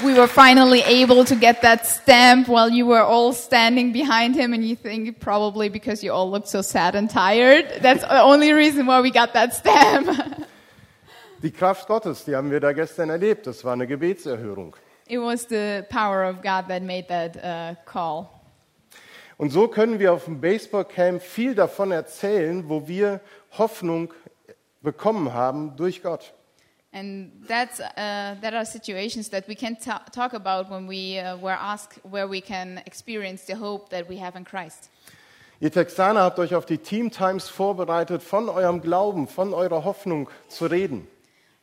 we 0.03 0.15
were 0.15 0.27
finally 0.27 0.81
able 0.81 1.25
to 1.25 1.37
get 1.37 1.63
that 1.63 1.87
stamp 1.87 2.49
while 2.49 2.71
you 2.71 2.87
were 2.87 3.03
all 3.03 3.33
standing 3.33 3.93
behind 3.93 4.35
him. 4.35 4.53
And 4.53 4.65
you 4.65 4.77
think 4.77 5.21
probably 5.21 5.69
because 5.69 6.03
you 6.03 6.13
all 6.13 6.31
looked 6.31 6.49
so 6.49 6.63
sad 6.63 6.95
and 6.95 7.11
tired. 7.11 7.67
That's 7.81 8.03
the 8.03 8.23
only 8.23 8.53
reason 8.53 8.87
why 8.87 9.01
we 9.01 9.11
got 9.11 9.35
that 9.35 9.55
stamp. 9.55 10.09
Die 11.43 11.51
Kraft 11.51 11.87
Gottes, 11.87 12.25
die 12.25 12.35
haben 12.35 12.51
wir 12.51 12.59
da 12.59 12.73
gestern 12.73 13.11
erlebt. 13.11 13.47
Das 13.47 13.63
war 13.65 13.75
eine 13.75 13.87
Gebetserhörung. 13.87 14.75
it 15.07 15.19
was 15.19 15.45
the 15.47 15.87
power 15.91 16.25
of 16.25 16.43
God 16.43 16.69
that 16.69 16.83
made 16.83 17.09
that 17.09 17.37
uh, 17.37 17.75
call. 17.85 18.31
Und 19.37 19.51
so 19.51 19.67
können 19.67 19.99
wir 19.99 20.13
auf 20.13 20.27
dem 20.27 20.41
Baseballcamp 20.41 21.21
viel 21.21 21.55
davon 21.55 21.91
erzählen, 21.91 22.69
wo 22.69 22.87
wir 22.87 23.21
Hoffnung 23.59 24.15
bekommen 24.81 25.35
haben 25.35 25.77
durch 25.77 26.03
Gott. 26.03 26.33
And 26.95 27.33
that's, 27.49 27.81
uh, 27.81 28.37
that 28.41 28.55
are 28.55 28.65
situations 28.65 29.29
that 29.31 29.49
we 29.49 29.57
can 29.57 29.75
ta- 29.75 30.05
talk 30.13 30.33
about 30.33 30.71
when 30.71 30.87
we 30.87 31.19
uh, 31.19 31.37
were 31.37 31.59
asked 31.59 31.99
where 32.05 32.29
we 32.29 32.41
can 32.41 32.81
experience 32.87 33.47
the 33.47 33.57
hope 33.57 33.91
that 33.91 34.09
we 34.09 34.17
have 34.19 34.37
in 34.37 34.45
Christ. 34.45 34.91
Ihr 35.61 35.73
Texaner 35.73 36.21
habt 36.21 36.39
euch 36.39 36.55
auf 36.55 36.67
die 36.67 36.79
Team 36.79 37.11
Times 37.11 37.49
vorbereitet, 37.49 38.23
von 38.23 38.49
eurem 38.49 38.81
Glauben, 38.81 39.27
von 39.27 39.53
eurer 39.55 39.85
Hoffnung 39.85 40.29
zu 40.49 40.67
reden. 40.67 41.09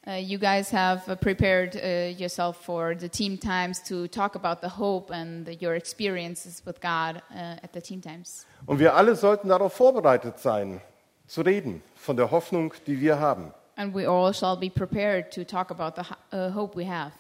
Uh, 0.06 0.18
you 0.18 0.38
guys 0.38 0.72
have 0.72 1.08
uh, 1.08 1.16
prepared 1.16 1.76
uh, 1.76 2.10
yourself 2.20 2.58
for 2.58 2.96
the 3.00 3.08
team 3.08 3.40
times 3.40 3.82
to 3.84 4.08
talk 4.08 4.36
about 4.36 4.60
the 4.60 4.68
hope 4.68 5.14
and 5.14 5.46
the, 5.46 5.56
your 5.62 5.76
experiences 5.76 6.62
with 6.66 6.82
God 6.82 7.22
uh, 7.32 7.64
at 7.64 7.72
the 7.74 7.82
team 7.82 8.02
times. 8.02 8.46
Und 8.66 8.80
wir 8.80 8.96
alle 8.96 9.16
sollten 9.16 9.48
darauf 9.48 9.74
vorbereitet 9.74 10.40
sein, 10.40 10.82
zu 11.28 11.42
reden 11.42 11.84
von 11.96 12.18
der 12.18 12.32
Hoffnung, 12.32 12.74
die 12.86 13.00
wir 13.00 13.20
haben. 13.20 13.54
And 13.82 13.96
we 13.96 14.06
all 14.06 14.32
shall 14.32 14.56
be 14.56 14.70
prepared 14.70 15.32
to 15.32 15.44
talk 15.44 15.72
about 15.72 15.96
the 15.96 16.06
uh, 16.32 16.52
hope 16.52 16.76
we 16.76 16.86
have. 16.86 17.14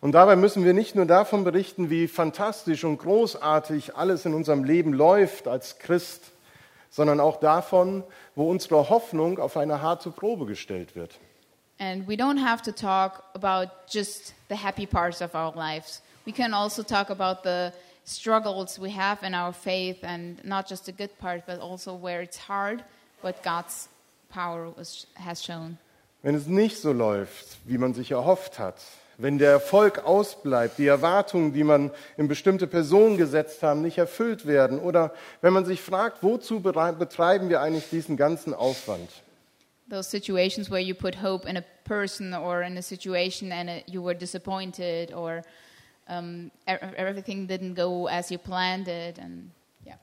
Und 0.00 0.12
dabei 0.12 0.34
müssen 0.34 0.64
wir 0.64 0.74
nicht 0.74 0.96
nur 0.96 1.06
davon 1.06 1.44
berichten, 1.44 1.88
wie 1.88 2.08
fantastisch 2.08 2.82
und 2.82 2.98
großartig 2.98 3.94
alles 3.96 4.26
in 4.26 4.34
unserem 4.34 4.64
Leben 4.64 4.92
läuft 4.92 5.46
als 5.46 5.78
Christ, 5.78 6.32
sondern 6.90 7.20
auch 7.20 7.38
davon, 7.38 8.02
wo 8.34 8.50
unsere 8.50 8.90
Hoffnung 8.90 9.38
auf 9.38 9.56
eine 9.56 9.82
harte 9.82 10.10
Probe 10.10 10.46
gestellt 10.46 10.96
wird. 10.96 11.12
And 11.78 12.08
we 12.08 12.16
don't 12.16 12.44
have 12.44 12.60
to 12.64 12.72
talk 12.72 13.22
about 13.34 13.70
just 13.88 14.34
the 14.48 14.56
happy 14.56 14.86
parts 14.86 15.22
of 15.22 15.32
our 15.34 15.54
lives. 15.54 16.02
We 16.26 16.32
can 16.32 16.54
also 16.54 16.82
talk 16.82 17.10
about 17.10 17.44
the 17.44 17.72
struggles 18.04 18.80
we 18.80 18.90
have 18.90 19.22
in 19.22 19.32
our 19.32 19.52
faith 19.52 20.02
and 20.02 20.44
not 20.44 20.68
just 20.68 20.86
the 20.86 20.92
good 20.92 21.16
part, 21.20 21.46
but 21.46 21.60
also 21.60 21.94
where 21.94 22.20
it's 22.20 22.36
hard, 22.36 22.82
but 23.22 23.44
God's 23.44 23.88
power 24.28 24.68
was, 24.76 25.06
has 25.14 25.40
shown. 25.40 25.78
Wenn 26.24 26.34
es 26.34 26.46
nicht 26.46 26.80
so 26.80 26.94
läuft, 26.94 27.58
wie 27.66 27.76
man 27.76 27.92
sich 27.92 28.12
erhofft 28.12 28.58
hat, 28.58 28.76
wenn 29.18 29.36
der 29.36 29.50
Erfolg 29.50 30.06
ausbleibt, 30.06 30.78
die 30.78 30.86
Erwartungen, 30.86 31.52
die 31.52 31.64
man 31.64 31.90
in 32.16 32.28
bestimmte 32.28 32.66
Personen 32.66 33.18
gesetzt 33.18 33.62
haben, 33.62 33.82
nicht 33.82 33.98
erfüllt 33.98 34.46
werden 34.46 34.78
oder 34.78 35.12
wenn 35.42 35.52
man 35.52 35.66
sich 35.66 35.82
fragt, 35.82 36.22
wozu 36.22 36.60
betreiben 36.60 37.50
wir 37.50 37.60
eigentlich 37.60 37.90
diesen 37.90 38.16
ganzen 38.16 38.54
Aufwand? 38.54 39.10
Those 39.90 40.08
situations 40.08 40.70
where 40.70 40.80
you 40.80 40.94
put 40.94 41.22
hope 41.22 41.46
in 41.46 41.58
a 41.58 41.64
person 41.84 42.32
or 42.32 42.62
in 42.62 42.78
a 42.78 42.82
situation 42.82 43.52
and 43.52 43.68
it, 43.68 43.84
you 43.86 44.02
were 44.02 44.14
disappointed 44.14 45.12
or 45.12 45.42
um, 46.08 46.50
e- 46.66 46.72
everything 46.96 47.46
didn't 47.46 47.74
go 47.74 48.08
as 48.08 48.30
you 48.30 48.38
planned 48.38 48.88
it. 48.88 49.18
And 49.18 49.50
yeah. 49.86 49.96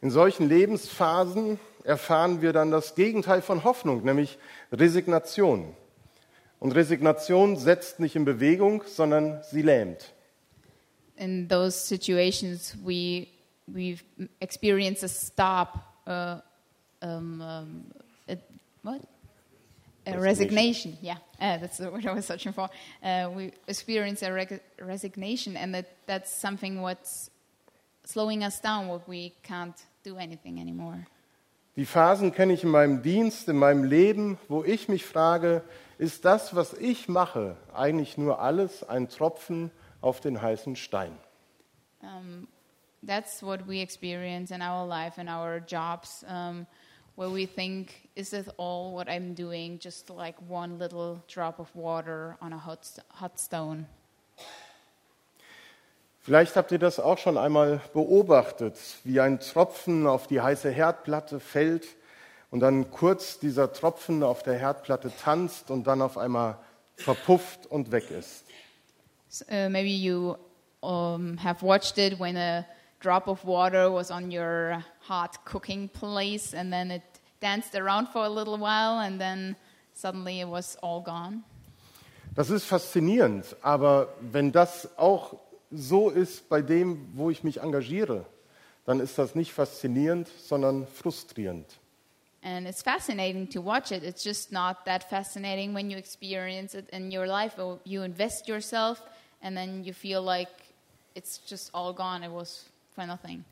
In 0.00 0.10
solchen 0.10 0.48
Lebensphasen 0.48 1.58
erfahren 1.84 2.42
wir 2.42 2.52
dann 2.52 2.70
das 2.70 2.94
Gegenteil 2.94 3.42
von 3.42 3.64
Hoffnung, 3.64 4.04
nämlich 4.04 4.38
Resignation. 4.72 5.74
Und 6.58 6.72
Resignation 6.72 7.56
setzt 7.56 8.00
nicht 8.00 8.16
in 8.16 8.24
Bewegung, 8.24 8.82
sondern 8.86 9.42
sie 9.50 9.62
lähmt. 9.62 10.12
in 11.20 11.46
those 11.48 11.76
situations, 11.76 12.74
we 12.82 13.28
we 13.68 13.98
experience 14.40 15.04
a 15.04 15.08
stop. 15.08 15.78
Uh, 16.06 16.38
um, 17.02 17.40
um, 17.40 17.84
it 18.26 18.42
what? 18.82 19.02
A 20.06 20.18
resignation. 20.18 20.96
Yeah, 21.02 21.18
uh, 21.40 21.58
that's 21.58 21.78
word 21.78 22.06
I 22.06 22.14
was 22.14 22.26
searching 22.26 22.52
for. 22.52 22.68
Uh, 23.02 23.30
we 23.32 23.52
experience 23.68 24.22
a 24.22 24.32
reg- 24.32 24.62
resignation, 24.80 25.56
and 25.56 25.74
that, 25.74 25.86
that's 26.06 26.32
something 26.32 26.80
what's 26.80 27.30
slowing 28.04 28.42
us 28.42 28.58
down, 28.60 28.88
what 28.88 29.06
we 29.06 29.34
can't 29.42 29.76
do 30.02 30.16
anything 30.16 30.58
anymore. 30.58 31.06
Die 31.80 31.86
Phasen 31.86 32.34
kenne 32.34 32.52
ich 32.52 32.62
in 32.62 32.68
meinem 32.68 33.00
Dienst, 33.00 33.48
in 33.48 33.56
meinem 33.56 33.84
Leben, 33.84 34.38
wo 34.48 34.62
ich 34.62 34.90
mich 34.90 35.06
frage, 35.06 35.62
ist 35.96 36.26
das, 36.26 36.54
was 36.54 36.74
ich 36.74 37.08
mache, 37.08 37.56
eigentlich 37.72 38.18
nur 38.18 38.38
alles 38.38 38.86
ein 38.86 39.08
Tropfen 39.08 39.70
auf 40.02 40.20
den 40.20 40.42
heißen 40.42 40.76
Stein? 40.76 41.16
Um, 42.02 42.48
that's 43.02 43.42
what 43.42 43.66
we 43.66 43.80
experience 43.80 44.50
in 44.50 44.60
our 44.60 44.86
life, 44.86 45.18
in 45.18 45.26
our 45.26 45.58
jobs, 45.58 46.22
um, 46.28 46.66
where 47.16 47.32
we 47.32 47.46
think, 47.46 48.10
is 48.14 48.28
this 48.28 48.46
all 48.58 48.92
what 48.92 49.08
I'm 49.08 49.34
doing? 49.34 49.78
Just 49.82 50.10
like 50.10 50.36
one 50.50 50.76
little 50.76 51.22
drop 51.28 51.58
of 51.60 51.74
water 51.74 52.36
on 52.42 52.52
a 52.52 52.58
hot, 52.58 52.86
hot 53.08 53.40
stone. 53.40 53.86
Vielleicht 56.22 56.56
habt 56.56 56.70
ihr 56.70 56.78
das 56.78 57.00
auch 57.00 57.16
schon 57.18 57.38
einmal 57.38 57.80
beobachtet, 57.94 58.76
wie 59.04 59.20
ein 59.20 59.40
Tropfen 59.40 60.06
auf 60.06 60.26
die 60.26 60.40
heiße 60.40 60.70
Herdplatte 60.70 61.40
fällt 61.40 61.86
und 62.50 62.60
dann 62.60 62.90
kurz 62.90 63.38
dieser 63.38 63.72
Tropfen 63.72 64.22
auf 64.22 64.42
der 64.42 64.58
Herdplatte 64.58 65.10
tanzt 65.22 65.70
und 65.70 65.86
dann 65.86 66.02
auf 66.02 66.18
einmal 66.18 66.58
verpufft 66.96 67.66
und 67.66 67.90
weg 67.90 68.10
ist. 68.10 68.44
S- 69.30 69.46
uh, 69.50 69.70
maybe 69.70 69.88
you 69.88 70.34
um, 70.82 71.38
have 71.42 71.64
watched 71.64 71.96
it 71.96 72.20
when 72.20 72.36
a 72.36 72.66
drop 73.00 73.26
of 73.26 73.42
water 73.46 73.90
was 73.90 74.10
on 74.10 74.30
your 74.30 74.84
hot 75.08 75.42
cooking 75.46 75.88
place 75.88 76.52
and 76.54 76.70
then 76.70 76.90
it 76.90 77.02
danced 77.40 77.74
around 77.74 78.08
for 78.08 78.24
a 78.24 78.28
little 78.28 78.58
while 78.58 78.98
and 79.00 79.18
then 79.18 79.56
suddenly 79.94 80.40
it 80.42 80.48
was 80.48 80.76
all 80.82 81.02
gone. 81.02 81.44
Das 82.34 82.50
ist 82.50 82.64
faszinierend, 82.64 83.56
aber 83.62 84.08
wenn 84.20 84.52
das 84.52 84.88
auch 84.98 85.34
so 85.70 86.10
ist 86.10 86.48
bei 86.48 86.62
dem, 86.62 87.08
wo 87.14 87.30
ich 87.30 87.44
mich 87.44 87.60
engagiere, 87.60 88.26
dann 88.86 89.00
ist 89.00 89.18
das 89.18 89.34
nicht 89.34 89.52
faszinierend, 89.52 90.28
sondern 90.42 90.86
frustrierend. 90.86 91.66
And 92.42 92.66
it's 92.66 92.82
fascinating 92.82 93.46
to 93.50 93.60
watch 93.62 93.92
it. 93.92 94.02
It's 94.02 94.24
just 94.24 94.50
not 94.50 94.84
that 94.86 95.04
fascinating 95.04 95.74
when 95.74 95.90
you 95.90 95.98
experience 95.98 96.74
it 96.74 96.88
in 96.90 97.12
your 97.12 97.26
life. 97.26 97.56
You 97.84 98.02
invest 98.02 98.48
yourself 98.48 99.02
and 99.42 99.54
then 99.54 99.84
you 99.84 99.92
feel 99.92 100.22
like 100.22 100.48
it's 101.14 101.38
just 101.38 101.70
all 101.74 101.92
gone. 101.92 102.22
It 102.24 102.30
was 102.30 102.64
for 102.94 103.06
nothing. 103.06 103.44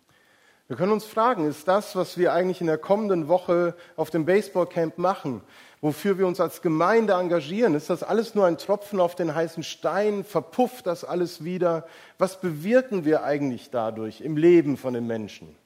Wir 0.68 0.76
können 0.76 0.92
uns 0.92 1.06
fragen, 1.06 1.48
ist 1.48 1.66
das, 1.66 1.96
was 1.96 2.18
wir 2.18 2.34
eigentlich 2.34 2.60
in 2.60 2.66
der 2.66 2.76
kommenden 2.76 3.26
Woche 3.26 3.74
auf 3.96 4.10
dem 4.10 4.26
Baseballcamp 4.26 4.98
machen, 4.98 5.40
wofür 5.80 6.18
wir 6.18 6.26
uns 6.26 6.40
als 6.40 6.60
Gemeinde 6.60 7.14
engagieren, 7.14 7.74
ist 7.74 7.88
das 7.88 8.02
alles 8.02 8.34
nur 8.34 8.44
ein 8.44 8.58
Tropfen 8.58 9.00
auf 9.00 9.14
den 9.14 9.34
heißen 9.34 9.62
Stein? 9.62 10.24
Verpufft 10.24 10.86
das 10.86 11.04
alles 11.04 11.42
wieder? 11.42 11.86
Was 12.18 12.42
bewirken 12.42 13.06
wir 13.06 13.22
eigentlich 13.22 13.70
dadurch 13.70 14.20
im 14.20 14.36
Leben 14.36 14.76
von 14.76 14.92
den 14.92 15.06
Menschen? 15.06 15.56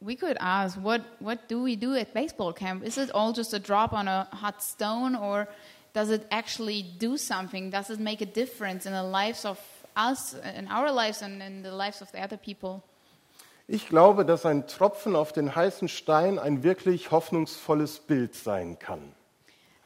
We 0.00 0.14
could 0.14 0.36
ask, 0.40 0.76
what, 0.82 1.00
what 1.20 1.38
do 1.48 1.64
we 1.64 1.74
do 1.74 1.94
at 1.94 2.12
baseball 2.12 2.52
camp? 2.52 2.84
Is 2.84 2.98
it 2.98 3.14
all 3.14 3.32
just 3.34 3.54
a 3.54 3.58
drop 3.58 3.94
on 3.94 4.08
a 4.08 4.28
hot 4.30 4.62
stone, 4.62 5.16
or 5.16 5.48
does 5.94 6.10
it 6.10 6.26
actually 6.30 6.84
do 6.98 7.16
something? 7.16 7.70
Does 7.70 7.88
it 7.88 7.98
make 7.98 8.20
a 8.20 8.26
difference 8.26 8.84
in 8.84 8.92
the 8.92 9.02
lives 9.02 9.46
of 9.46 9.58
us, 9.96 10.34
in 10.54 10.68
our 10.68 10.92
lives, 10.92 11.22
and 11.22 11.42
in 11.42 11.62
the 11.62 11.72
lives 11.74 12.02
of 12.02 12.12
the 12.12 12.22
other 12.22 12.36
people? 12.36 12.82
Ich 13.72 13.88
glaube, 13.88 14.24
dass 14.24 14.46
ein 14.46 14.66
Tropfen 14.66 15.14
auf 15.14 15.32
den 15.32 15.54
heißen 15.54 15.86
Stein 15.86 16.40
ein 16.40 16.64
wirklich 16.64 17.12
hoffnungsvolles 17.12 18.00
Bild 18.00 18.34
sein 18.34 18.80
kann. 18.80 19.12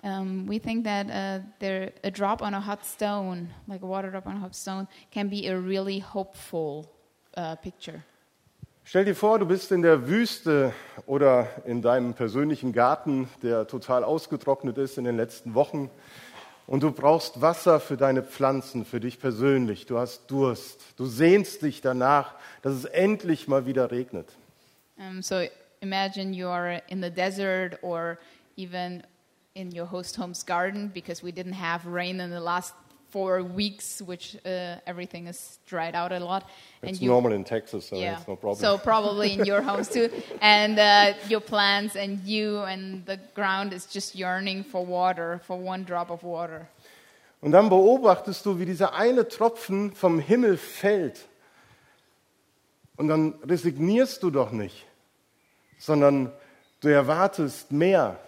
Um, 0.03 0.49
we 0.49 0.59
think 0.59 0.85
that 0.85 1.07
uh, 1.09 1.45
there, 1.61 1.93
a 2.03 2.11
drop 2.11 2.41
on 2.41 2.55
a 2.55 2.67
hot 2.67 2.83
stone, 2.83 3.51
like 3.67 3.83
a 3.83 3.87
water 3.87 4.11
drop 4.11 4.27
on 4.27 4.37
a 4.37 4.41
hot 4.41 4.55
stone, 4.55 4.89
can 5.13 5.29
be 5.29 5.47
a 5.49 5.59
really 5.59 6.01
hopeful 6.01 6.87
uh, 7.37 7.57
picture. 7.57 8.03
Stell 8.85 9.05
dir 9.05 9.15
vor, 9.15 9.39
du 9.39 9.45
bist 9.45 9.71
in 9.71 9.83
der 9.83 10.09
Wüste 10.09 10.73
oder 11.05 11.49
in 11.67 11.83
deinem 11.83 12.15
persönlichen 12.15 12.73
Garten, 12.73 13.29
der 13.43 13.67
total 13.67 14.03
ausgetrocknet 14.03 14.79
ist 14.79 14.97
in 14.97 15.05
den 15.05 15.19
letzten 15.19 15.55
Wochen. 15.55 15.91
Und 16.67 16.83
du 16.83 16.93
brauchst 16.93 17.41
Wasser 17.41 17.79
für 17.79 17.97
deine 17.97 18.23
Pflanzen, 18.23 18.85
für 18.85 19.01
dich 19.01 19.21
persönlich. 19.21 19.87
Du 19.87 19.99
hast 19.99 20.31
Durst. 20.31 20.81
Du 20.97 21.05
sehnst 21.07 21.63
dich 21.63 21.83
danach, 21.83 22.35
dass 22.63 22.75
es 22.75 22.85
endlich 22.87 23.49
mal 23.49 23.67
wieder 23.67 23.91
regnet. 23.91 24.29
Um, 24.97 25.23
so 25.23 25.43
imagine 25.81 26.33
you 26.33 26.49
are 26.49 26.81
in 26.89 27.03
the 27.03 27.11
desert 27.11 27.83
or 27.83 28.17
even 28.57 29.03
in 29.55 29.77
your 29.77 29.91
host 29.91 30.17
home's 30.17 30.45
garden 30.45 30.91
because 30.95 31.23
we 31.23 31.31
didn't 31.31 31.55
have 31.55 31.87
rain 31.87 32.21
in 32.21 32.31
the 32.31 32.39
last 32.39 32.75
four 33.15 33.45
weeks, 33.45 34.03
which 34.03 34.37
uh, 34.45 34.91
everything 34.93 35.29
is 35.29 35.59
dried 35.71 35.95
out 35.95 36.11
a 36.11 36.19
lot. 36.19 36.43
It's 36.83 37.01
you, 37.01 37.11
normal 37.11 37.33
in 37.33 37.45
Texas, 37.45 37.87
so 37.87 37.97
yeah. 37.97 38.15
that's 38.15 38.27
no 38.27 38.35
problem. 38.35 38.61
So 38.61 38.77
probably 38.77 39.29
in 39.35 39.45
your 39.45 39.63
homes 39.63 39.89
too, 39.89 40.09
and 40.41 40.79
uh, 40.79 41.15
your 41.29 41.41
plants 41.41 41.95
and 41.95 42.19
you 42.27 42.65
and 42.73 43.07
the 43.07 43.19
ground 43.35 43.73
is 43.73 43.87
just 43.87 44.17
yearning 44.17 44.65
for 44.65 44.85
water, 44.85 45.41
for 45.47 45.57
one 45.57 45.85
drop 45.85 46.11
of 46.11 46.25
water. 46.25 46.67
Und 47.41 47.53
dann 47.53 47.69
beobachtest 47.69 48.45
du, 48.47 48.59
wie 48.59 48.65
dieser 48.65 48.95
eine 48.95 49.29
Tropfen 49.29 49.93
vom 49.93 50.19
Himmel 50.19 50.57
fällt. 50.57 51.29
Und 52.97 53.09
dann 53.09 53.35
resignierst 53.49 54.23
du 54.23 54.31
doch 54.31 54.51
nicht, 54.51 54.87
sondern 55.79 56.33
du 56.81 56.89
erwartest 56.89 57.71
mehr. 57.71 58.19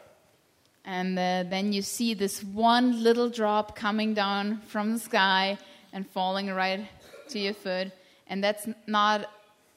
And 0.87 1.19
uh, 1.19 1.43
then 1.51 1.73
you 1.73 1.83
see 1.83 2.15
this 2.15 2.45
one 2.45 3.03
little 3.03 3.29
drop 3.29 3.75
coming 3.75 4.15
down 4.15 4.61
from 4.69 4.93
the 4.93 4.99
sky 5.01 5.59
and 5.93 6.07
falling 6.07 6.49
right 6.49 6.87
to 7.31 7.39
your 7.41 7.55
foot. 7.55 7.91
And 8.29 8.43
that's 8.43 8.69
not 8.87 9.29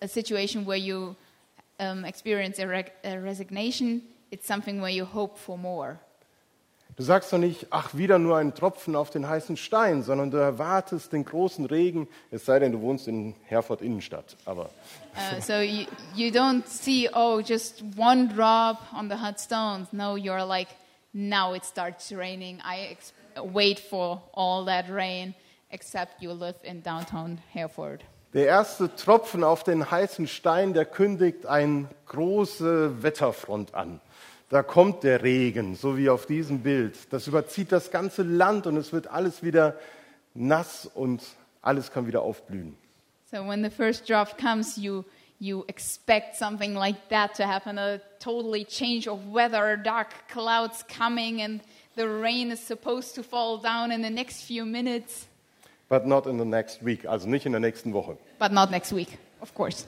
a 0.02 0.08
situation 0.08 0.65
where 0.65 0.78
you 0.78 1.15
um, 1.80 2.06
experience 2.06 2.60
a, 2.60 2.67
reg- 2.67 2.91
a 3.04 3.17
resignation, 3.17 4.04
it's 4.32 4.45
something 4.45 4.82
where 4.82 4.91
you 4.91 5.06
hope 5.06 5.38
for 5.38 5.58
more. 5.58 6.00
Du 6.95 7.06
sagst 7.06 7.32
doch 7.32 7.38
nicht, 7.38 7.67
ach, 7.69 7.95
wieder 7.95 8.19
nur 8.19 8.38
ein 8.38 8.54
Tropfen 8.54 8.93
auf 8.93 9.10
den 9.10 9.26
heißen 9.26 9.56
Stein, 9.56 10.04
sondern 10.04 10.32
du 10.32 10.38
erwartest 10.38 11.13
den 11.13 11.24
großen 11.24 11.65
Regen, 11.65 12.10
es 12.30 12.45
sei 12.45 12.60
denn, 12.60 12.74
du 12.74 12.82
wohnst 12.82 13.08
in 13.08 13.36
Herford 13.45 13.82
Innenstadt. 13.82 14.36
Aber 14.45 14.69
Uh, 15.15 15.41
so 15.41 15.60
you, 15.60 15.86
you 16.15 16.30
don't 16.30 16.67
see, 16.67 17.10
oh, 17.13 17.41
just 17.41 17.84
one 17.98 18.28
drop 18.28 18.82
on 18.93 19.10
the 19.10 19.15
hot 19.15 19.39
stones. 19.39 19.88
No, 19.91 20.15
you're 20.15 20.45
like, 20.45 20.67
now 21.13 21.54
it 21.54 21.65
starts 21.65 22.12
raining. 22.12 22.62
I 22.63 22.98
wait 23.38 23.80
for 23.80 24.22
all 24.34 24.65
that 24.65 24.89
rain, 24.89 25.36
except 25.72 26.22
you 26.22 26.32
live 26.34 26.56
in 26.63 26.82
downtown 26.82 27.39
Hereford. 27.54 28.04
der 28.34 28.45
erste 28.45 28.95
Tropfen 28.95 29.43
auf 29.43 29.63
den 29.63 29.89
heißen 29.89 30.28
Stein, 30.28 30.74
der 30.74 30.86
kündigt 30.86 31.45
eine 31.45 31.88
große 32.08 33.02
Wetterfront 33.02 33.74
an. 33.74 34.02
Da 34.50 34.63
kommt 34.63 35.04
der 35.04 35.24
Regen, 35.24 35.76
so 35.76 35.98
wie 35.98 36.10
auf 36.10 36.26
diesem 36.26 36.62
Bild. 36.62 36.95
Das 37.12 37.28
überzieht 37.28 37.72
das 37.72 37.91
ganze 37.91 38.24
Land 38.24 38.65
und 38.67 38.78
es 38.78 38.93
wird 38.93 39.08
alles 39.08 39.43
wieder 39.43 39.76
nass 40.34 40.88
und 40.88 41.22
alles 41.62 41.91
kann 41.91 42.08
wieder 42.08 42.22
aufblühen. 42.22 42.76
So 43.32 43.48
when 43.48 43.63
the 43.63 43.69
first 43.69 44.10
drop 44.10 44.38
comes, 44.39 44.76
you 44.76 45.04
you 45.39 45.63
expect 45.67 46.36
something 46.36 46.75
like 46.75 47.10
that 47.10 47.34
to 47.36 47.45
happen, 47.45 47.78
a 47.78 47.99
totally 48.19 48.65
change 48.65 49.08
of 49.08 49.28
weather, 49.32 49.78
dark 49.78 50.13
clouds 50.30 50.84
coming, 50.88 51.41
and 51.41 51.62
the 51.95 52.08
rain 52.08 52.52
is 52.52 52.60
supposed 52.60 53.15
to 53.15 53.23
fall 53.23 53.58
down 53.58 53.91
in 53.91 54.02
the 54.02 54.10
next 54.10 54.43
few 54.43 54.65
minutes, 54.65 55.28
But 55.89 56.06
not 56.06 56.28
in 56.28 56.38
the 56.38 56.45
next 56.45 56.84
week, 56.84 57.06
also 57.08 57.28
nicht 57.28 57.45
in 57.45 57.52
der 57.54 57.62
nächsten 57.62 57.93
Woche. 57.93 58.17
but 58.38 58.52
not 58.52 58.69
next 58.69 58.91
week, 58.93 59.17
of 59.41 59.54
course. 59.56 59.86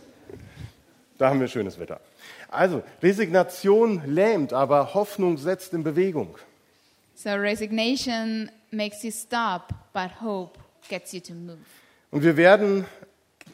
Da 1.20 1.30
haben 1.30 1.40
wir 1.40 1.48
schönes 1.48 1.78
Wetter. 1.78 2.00
Also, 2.50 2.82
Resignation 3.04 4.02
lähmt, 4.08 4.54
aber 4.54 4.94
Hoffnung 4.96 5.38
setzt 5.38 5.74
in 5.74 5.84
Bewegung. 5.84 6.38
So 7.14 7.30
resignation 7.36 8.50
makes 8.72 9.04
you 9.04 9.12
stop, 9.12 9.72
but 9.94 10.10
hope 10.22 10.58
gets 10.90 11.14
you 11.14 11.20
to 11.20 11.34
move. 11.34 11.60
Und 12.10 12.24
wir 12.24 12.36
werden 12.36 12.86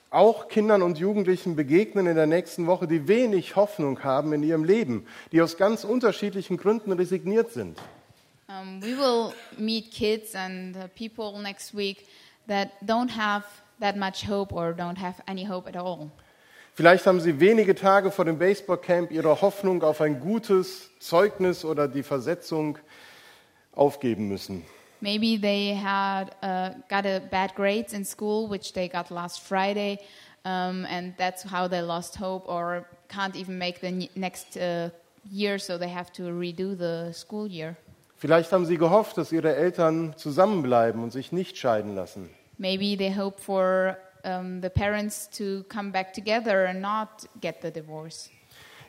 auch 0.09 0.47
Kindern 0.47 0.81
und 0.81 0.97
Jugendlichen 0.97 1.55
begegnen 1.55 2.07
in 2.07 2.15
der 2.15 2.27
nächsten 2.27 2.67
Woche, 2.67 2.87
die 2.87 3.07
wenig 3.07 3.55
Hoffnung 3.55 4.03
haben 4.03 4.33
in 4.33 4.43
ihrem 4.43 4.63
Leben, 4.63 5.05
die 5.31 5.41
aus 5.41 5.57
ganz 5.57 5.83
unterschiedlichen 5.83 6.57
Gründen 6.57 6.91
resigniert 6.91 7.51
sind. 7.51 7.77
Um, 8.49 8.81
we 8.81 8.97
will 8.97 9.33
meet 9.57 9.91
kids 9.91 10.33
and 10.33 10.77
people 10.95 11.41
next 11.41 11.75
week 11.75 12.05
that 12.47 12.69
don't 12.81 13.09
have 13.09 13.43
that 13.81 13.97
much 13.97 14.25
hope 14.25 14.53
or 14.53 14.71
don't 14.71 14.97
have 14.97 15.21
any 15.27 15.45
hope 15.45 15.67
at 15.67 15.75
all. 15.75 16.09
Vielleicht 16.73 17.07
haben 17.07 17.19
sie 17.19 17.39
wenige 17.39 17.75
Tage 17.75 18.11
vor 18.11 18.23
dem 18.23 18.37
Baseballcamp 18.37 19.11
ihre 19.11 19.41
Hoffnung 19.41 19.83
auf 19.83 19.99
ein 19.99 20.19
gutes 20.19 20.91
Zeugnis 20.99 21.65
oder 21.65 21.87
die 21.87 22.03
Versetzung 22.03 22.77
aufgeben 23.73 24.27
müssen. 24.27 24.63
Maybe 25.01 25.38
they 25.38 25.73
had 25.73 26.36
uh, 26.41 26.71
got 26.89 27.05
a 27.05 27.21
bad 27.31 27.53
grades 27.55 27.93
in 27.93 28.03
school, 28.03 28.47
which 28.47 28.73
they 28.73 28.88
got 28.88 29.12
last 29.12 29.41
Friday, 29.41 29.99
um, 30.43 30.86
and 30.89 31.13
that's 31.17 31.43
how 31.43 31.67
they 31.67 31.81
lost 31.81 32.15
hope 32.15 32.45
or 32.47 32.88
can't 33.07 33.36
even 33.36 33.57
make 33.57 33.79
the 33.79 33.91
ne- 33.91 34.10
next 34.15 34.57
uh, 34.57 34.89
year, 35.31 35.60
so 35.60 35.77
they 35.77 35.89
have 35.89 36.12
to 36.13 36.23
redo 36.23 36.75
the 36.77 37.12
school 37.13 37.47
year. 37.47 37.77
Vielleicht 38.19 38.51
haben 38.51 38.65
sie 38.65 38.77
gehofft, 38.77 39.17
dass 39.17 39.31
ihre 39.31 39.55
Eltern 39.55 40.15
zusammenbleiben 40.17 41.03
und 41.03 41.12
sich 41.12 41.31
nicht 41.31 41.57
scheiden 41.57 41.95
lassen. 41.95 42.31
Maybe 42.57 42.97
they 42.97 43.13
hope 43.13 43.39
for 43.39 43.97
um, 44.23 44.62
the 44.62 44.69
parents 44.69 45.29
to 45.38 45.63
come 45.69 45.91
back 45.91 46.13
together 46.13 46.65
and 46.65 46.81
not 46.81 47.27
get 47.39 47.62
the 47.62 47.69
divorce. 47.69 48.31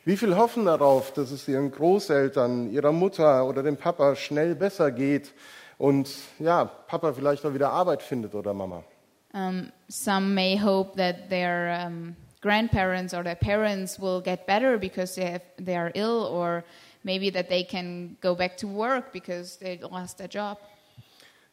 Wie 0.06 0.16
viel 0.16 0.34
hoffen 0.34 0.64
darauf, 0.64 1.12
dass 1.12 1.30
es 1.30 1.46
ihren 1.46 1.70
Großeltern, 1.70 2.70
ihrer 2.72 2.92
Mutter 2.92 3.44
oder 3.44 3.62
dem 3.62 3.76
Papa 3.76 4.16
schnell 4.16 4.54
besser 4.54 4.90
geht 4.90 5.34
und 5.78 6.10
ja, 6.38 6.64
Papa 6.64 7.12
vielleicht 7.12 7.46
auch 7.46 7.54
wieder 7.54 7.70
Arbeit 7.70 8.02
findet 8.02 8.34
oder 8.34 8.52
Mama? 8.52 8.84
Um, 9.32 9.72
some 9.88 10.34
may 10.34 10.56
hope 10.56 10.96
that 10.96 11.28
their 11.28 11.86
um, 11.86 12.16
grandparents 12.40 13.14
or 13.14 13.22
their 13.22 13.36
parents 13.36 13.98
will 13.98 14.20
get 14.20 14.46
better 14.46 14.78
because 14.78 15.14
they, 15.14 15.30
have, 15.32 15.42
they 15.58 15.76
are 15.76 15.92
ill, 15.94 16.26
or 16.30 16.64
maybe 17.04 17.30
that 17.30 17.48
they 17.48 17.62
can 17.62 18.16
go 18.20 18.34
back 18.34 18.56
to 18.56 18.66
work 18.66 19.12
because 19.12 19.58
they 19.58 19.78
lost 19.78 20.18
their 20.18 20.28
job. 20.28 20.58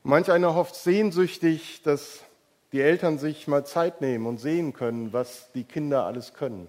Manch 0.04 0.30
einer 0.32 0.54
hofft 0.54 0.76
sehnsüchtig, 0.76 1.82
dass 1.84 2.24
die 2.72 2.82
Eltern 2.82 3.18
sich 3.18 3.48
mal 3.48 3.66
Zeit 3.66 4.02
nehmen 4.02 4.26
und 4.26 4.40
sehen 4.40 4.74
können, 4.74 5.14
was 5.14 5.52
die 5.54 5.64
Kinder 5.64 6.06
alles 6.06 6.34
können. 6.34 6.68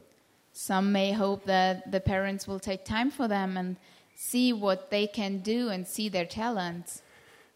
Some 0.53 0.91
may 0.91 1.13
hope 1.13 1.45
that 1.47 1.83
the 1.93 2.01
parents 2.01 2.49
will 2.49 2.59
take 2.59 2.85
time 2.85 3.11
for 3.11 3.29
them 3.29 3.57
and 3.59 3.77
see 4.15 4.55
what 4.55 4.91
they 4.91 5.07
can 5.07 5.43
do 5.43 5.69
and 5.69 5.87
see 5.87 6.09
their 6.09 6.27
talents. 6.27 7.03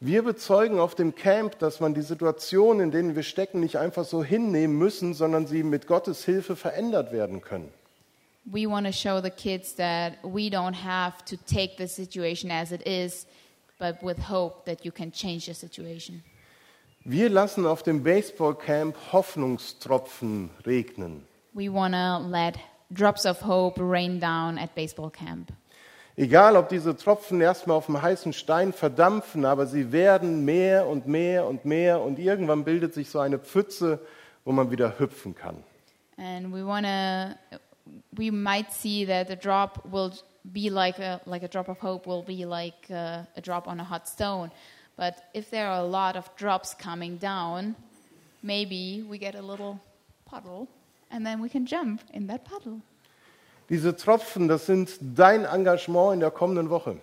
Wir 0.02 0.22
bezeugen 0.22 0.78
auf 0.78 0.94
dem 0.94 1.14
Camp, 1.14 1.58
dass 1.58 1.78
man 1.78 1.92
die 1.92 2.00
Situationen, 2.00 2.84
in 2.84 2.90
denen 2.90 3.16
wir 3.16 3.22
stecken, 3.22 3.60
nicht 3.60 3.76
einfach 3.76 4.06
so 4.06 4.24
hinnehmen 4.24 4.78
müssen, 4.78 5.12
sondern 5.12 5.46
sie 5.46 5.62
mit 5.62 5.86
Gottes 5.86 6.24
Hilfe 6.24 6.56
verändert 6.56 7.12
werden 7.12 7.42
können. 7.42 7.70
We 8.46 8.66
want 8.66 8.86
to 8.86 8.92
show 8.92 9.20
the 9.20 9.28
kids 9.28 9.74
that 9.76 10.14
we 10.22 10.48
don't 10.48 10.74
have 10.74 11.22
to 11.26 11.36
take 11.36 11.76
the 11.76 11.86
situation 11.86 12.50
as 12.50 12.72
it 12.72 12.80
is, 12.86 13.26
but 13.78 14.02
with 14.02 14.30
hope 14.30 14.64
that 14.64 14.86
you 14.86 14.90
can 14.90 15.12
change 15.12 15.44
the 15.44 15.54
situation. 15.54 16.22
Wir 17.04 17.28
lassen 17.28 17.66
auf 17.66 17.82
dem 17.82 18.02
Baseballcamp 18.02 18.96
Hoffnungstropfen 19.12 20.48
regnen. 20.64 21.26
We 21.52 21.70
want 21.70 21.92
to 21.92 22.18
let 22.26 22.58
drops 22.90 23.26
of 23.26 23.42
hope 23.42 23.78
rain 23.78 24.18
down 24.18 24.56
at 24.56 24.74
baseball 24.74 25.10
camp. 25.10 25.52
Egal, 26.16 26.56
ob 26.56 26.68
diese 26.68 26.96
Tropfen 26.96 27.40
erstmal 27.40 27.76
auf 27.76 27.86
dem 27.86 28.00
heißen 28.00 28.32
Stein 28.32 28.72
verdampfen, 28.72 29.44
aber 29.44 29.66
sie 29.66 29.92
werden 29.92 30.44
mehr 30.44 30.86
und 30.86 31.06
mehr 31.06 31.46
und 31.46 31.64
mehr 31.64 32.00
und 32.00 32.18
irgendwann 32.18 32.64
bildet 32.64 32.92
sich 32.94 33.10
so 33.10 33.20
eine 33.20 33.38
Pfütze, 33.38 34.00
wo 34.44 34.52
man 34.52 34.70
wieder 34.70 34.98
hüpfen 34.98 35.34
kann. 35.34 35.62
And 36.18 36.52
we 36.52 36.62
want 36.66 36.84
to, 36.84 37.58
we 38.12 38.30
might 38.30 38.72
see 38.72 39.06
that 39.06 39.28
the 39.28 39.36
drop 39.36 39.82
will 39.90 40.12
be 40.44 40.68
like 40.68 40.98
a, 40.98 41.20
like 41.24 41.42
a 41.42 41.48
drop 41.48 41.68
of 41.68 41.78
hope 41.82 42.06
will 42.06 42.22
be 42.22 42.44
like 42.44 42.90
a, 42.90 43.26
a 43.36 43.40
drop 43.40 43.66
on 43.66 43.80
a 43.80 43.84
hot 43.84 44.06
stone. 44.06 44.50
But 44.96 45.14
if 45.32 45.50
there 45.50 45.68
are 45.68 45.80
a 45.80 45.86
lot 45.86 46.16
of 46.16 46.28
drops 46.36 46.74
coming 46.74 47.16
down, 47.16 47.74
maybe 48.42 49.02
we 49.08 49.16
get 49.16 49.34
a 49.34 49.40
little 49.40 49.80
puddle 50.26 50.68
and 51.10 51.24
then 51.24 51.40
we 51.40 51.48
can 51.48 51.64
jump 51.64 52.02
in 52.12 52.26
that 52.26 52.44
puddle. 52.44 52.82
Diese 53.70 53.94
Tropfen, 53.94 54.48
das 54.48 54.66
sind 54.66 54.98
dein 55.00 55.44
Engagement 55.44 56.14
in 56.14 56.20
der 56.20 56.32
kommenden 56.32 56.70
Woche. 56.70 56.96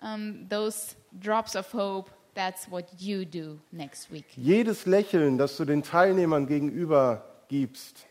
Um, 0.00 0.46
those 0.48 0.96
drops 1.12 1.54
of 1.54 1.72
hope, 1.74 2.10
that's 2.34 2.70
what 2.70 2.86
you 2.98 3.24
do 3.26 3.58
next 3.70 4.10
week. 4.10 4.24
Jedes 4.34 4.86
Lächeln, 4.86 5.36
das 5.36 5.58
du 5.58 5.66
den 5.66 5.82
Teilnehmern 5.82 6.46
gegenüber 6.46 7.22
gibst, 7.48 8.06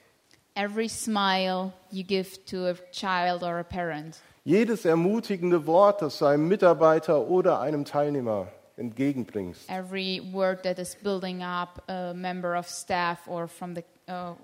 Every 0.58 0.88
smile 0.88 1.74
you 1.92 2.04
give 2.04 2.46
to 2.46 2.68
a 2.68 2.76
child 2.92 3.44
or 3.44 3.60
a 3.60 3.64
parent, 3.64 4.22
jedes 4.46 4.86
ermutigende 4.86 5.66
Wort, 5.66 6.02
das 6.02 6.20
du 6.20 6.26
einem 6.26 6.48
Mitarbeiter 6.48 7.28
oder 7.28 7.60
einem 7.60 7.86
Teilnehmer 7.86 8.48
entgegenbringst, 8.78 9.70
every 9.70 10.22
word 10.32 10.64
that 10.64 10.78
is 10.80 10.96
building 10.96 11.42
up 11.42 11.84
a 11.90 12.14
member 12.14 12.58
of 12.58 12.70
staff 12.70 13.28
or 13.28 13.48
from 13.48 13.76
the, 13.76 13.84
uh. 14.08 14.36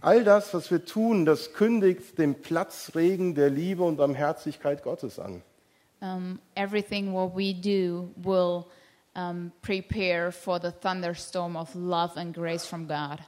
All 0.00 0.24
das, 0.24 0.54
was 0.54 0.70
wir 0.70 0.84
tun, 0.84 1.24
das 1.24 1.52
kündigt 1.52 2.18
den 2.18 2.40
Platzregen 2.40 3.34
der 3.34 3.50
Liebe 3.50 3.82
und 3.82 3.96
Barmherzigkeit 3.96 4.82
Gottes 4.82 5.18
an. 5.18 5.42
Um, 6.00 6.40
everything 6.56 7.12
what 7.12 7.34
we 7.36 7.54
do 7.54 8.10
will 8.16 8.66
um, 9.14 9.52
prepare 9.62 10.32
for 10.32 10.60
the 10.60 10.72
thunderstorm 10.72 11.56
of 11.56 11.74
love 11.74 12.16
and 12.16 12.34
grace 12.34 12.66
from 12.66 12.88
God. 12.88 13.20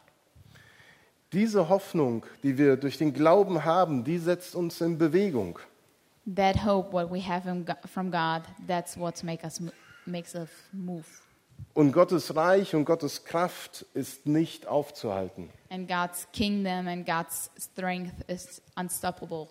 Diese 1.32 1.68
Hoffnung, 1.68 2.24
die 2.42 2.58
wir 2.58 2.76
durch 2.76 2.98
den 2.98 3.12
Glauben 3.12 3.64
haben, 3.64 4.04
die 4.04 4.18
setzt 4.18 4.54
uns 4.54 4.80
in 4.80 4.98
Bewegung. 4.98 5.58
That 6.26 6.64
hope 6.64 6.92
what 6.92 7.10
we 7.10 7.20
have 7.20 7.42
from 7.86 8.10
God, 8.10 8.42
that's 8.66 8.96
what 8.96 9.22
make 9.22 9.44
us, 9.44 9.60
makes 10.06 10.34
us 10.34 10.48
move. 10.72 11.23
Und 11.74 11.90
Gottes 11.90 12.36
Reich 12.36 12.76
und 12.76 12.84
Gottes 12.84 13.24
Kraft 13.24 13.84
ist 13.94 14.26
nicht 14.26 14.68
aufzuhalten. 14.68 15.50
And 15.70 15.88
God's 15.88 16.28
kingdom 16.32 16.86
and 16.86 17.04
God's 17.04 17.50
strength 17.58 18.14
is 18.28 18.62
unstoppable. 18.76 19.48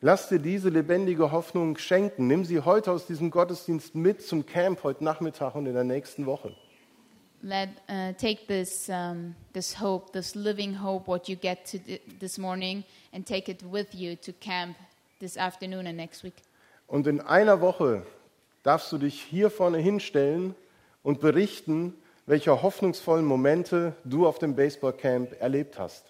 Lass 0.00 0.28
dir 0.28 0.38
diese 0.38 0.68
lebendige 0.68 1.32
Hoffnung 1.32 1.76
schenken. 1.76 2.28
Nimm 2.28 2.44
sie 2.44 2.60
heute 2.60 2.92
aus 2.92 3.06
diesem 3.06 3.32
Gottesdienst 3.32 3.96
mit 3.96 4.22
zum 4.22 4.46
Camp 4.46 4.84
heute 4.84 5.02
Nachmittag 5.02 5.56
und 5.56 5.66
in 5.66 5.74
der 5.74 5.82
nächsten 5.82 6.24
Woche. 6.26 6.54
Let 7.42 7.70
uh, 7.88 8.12
take 8.12 8.46
this 8.46 8.88
um, 8.88 9.34
this 9.52 9.80
hope, 9.80 10.12
this 10.12 10.36
living 10.36 10.80
hope, 10.80 11.08
what 11.08 11.28
you 11.28 11.36
get 11.36 11.64
to 11.70 11.78
th- 11.78 12.00
this 12.20 12.38
morning, 12.38 12.84
and 13.12 13.26
take 13.26 13.50
it 13.50 13.62
with 13.72 13.92
you 13.92 14.14
to 14.16 14.32
camp 14.40 14.76
this 15.18 15.36
afternoon 15.36 15.86
and 15.86 15.96
next 15.96 16.22
week. 16.22 16.34
Und 16.86 17.08
in 17.08 17.20
einer 17.20 17.60
Woche 17.60 18.06
darfst 18.62 18.92
du 18.92 18.98
dich 18.98 19.20
hier 19.20 19.50
vorne 19.50 19.78
hinstellen 19.78 20.54
und 21.04 21.20
berichten, 21.20 21.94
welche 22.26 22.62
hoffnungsvollen 22.62 23.24
Momente 23.24 23.94
du 24.04 24.26
auf 24.26 24.40
dem 24.40 24.56
Baseballcamp 24.56 25.40
erlebt 25.40 25.78
hast. 25.78 26.06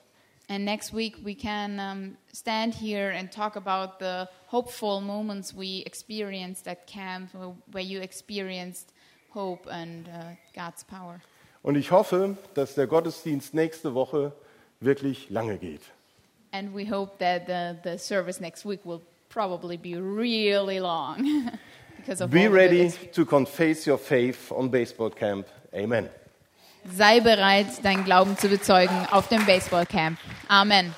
And 0.48 0.64
next 0.64 0.94
week 0.94 1.16
we 1.24 1.35
can 1.35 1.78
um, 1.78 2.16
stand 2.33 2.74
here 2.74 3.11
and 3.11 3.30
talk 3.33 3.57
about 3.57 3.98
the 3.98 4.26
hopeful 4.50 5.00
moments 5.00 5.54
we 5.54 5.83
experienced 5.85 6.68
at 6.68 6.87
camp, 6.87 7.30
where- 7.35 7.83
you 7.83 8.00
experienced 8.00 8.92
hope 9.35 9.66
and 9.70 10.07
uh, 10.09 10.35
God's 10.54 10.85
power. 10.85 11.20
Und 11.62 11.76
ich 11.76 11.90
hoffe, 11.90 12.37
dass 12.52 12.74
der 12.74 12.87
Gottesdienst 12.87 13.54
nächste 13.54 13.94
Woche 13.94 14.33
wirklich 14.80 15.30
lange 15.30 15.57
geht. 15.57 15.80
And 16.52 16.74
we 16.74 16.88
hope 16.88 17.18
that 17.18 17.46
the, 17.46 17.76
the 17.83 17.98
service 17.98 18.38
next 18.38 18.64
week 18.66 18.85
will 18.85 19.00
probably 19.30 19.76
be 19.78 19.96
really 19.96 20.78
long 20.78 21.50
because 22.04 22.20
of 22.20 22.30
Be 22.30 22.46
all 22.46 22.52
ready 22.52 22.90
to 23.12 23.24
confess 23.24 23.86
your 23.86 23.98
faith 23.98 24.52
on 24.52 24.68
Baseball 24.68 25.10
Camp. 25.10 25.46
Amen. 25.72 26.08
Sei 26.92 27.20
bereit, 27.20 27.82
deinen 27.82 28.04
Glauben 28.04 28.36
zu 28.36 28.48
bezeugen 28.48 29.06
auf 29.10 29.28
dem 29.28 29.46
Baseballcamp. 29.46 30.18
Amen. 30.48 30.94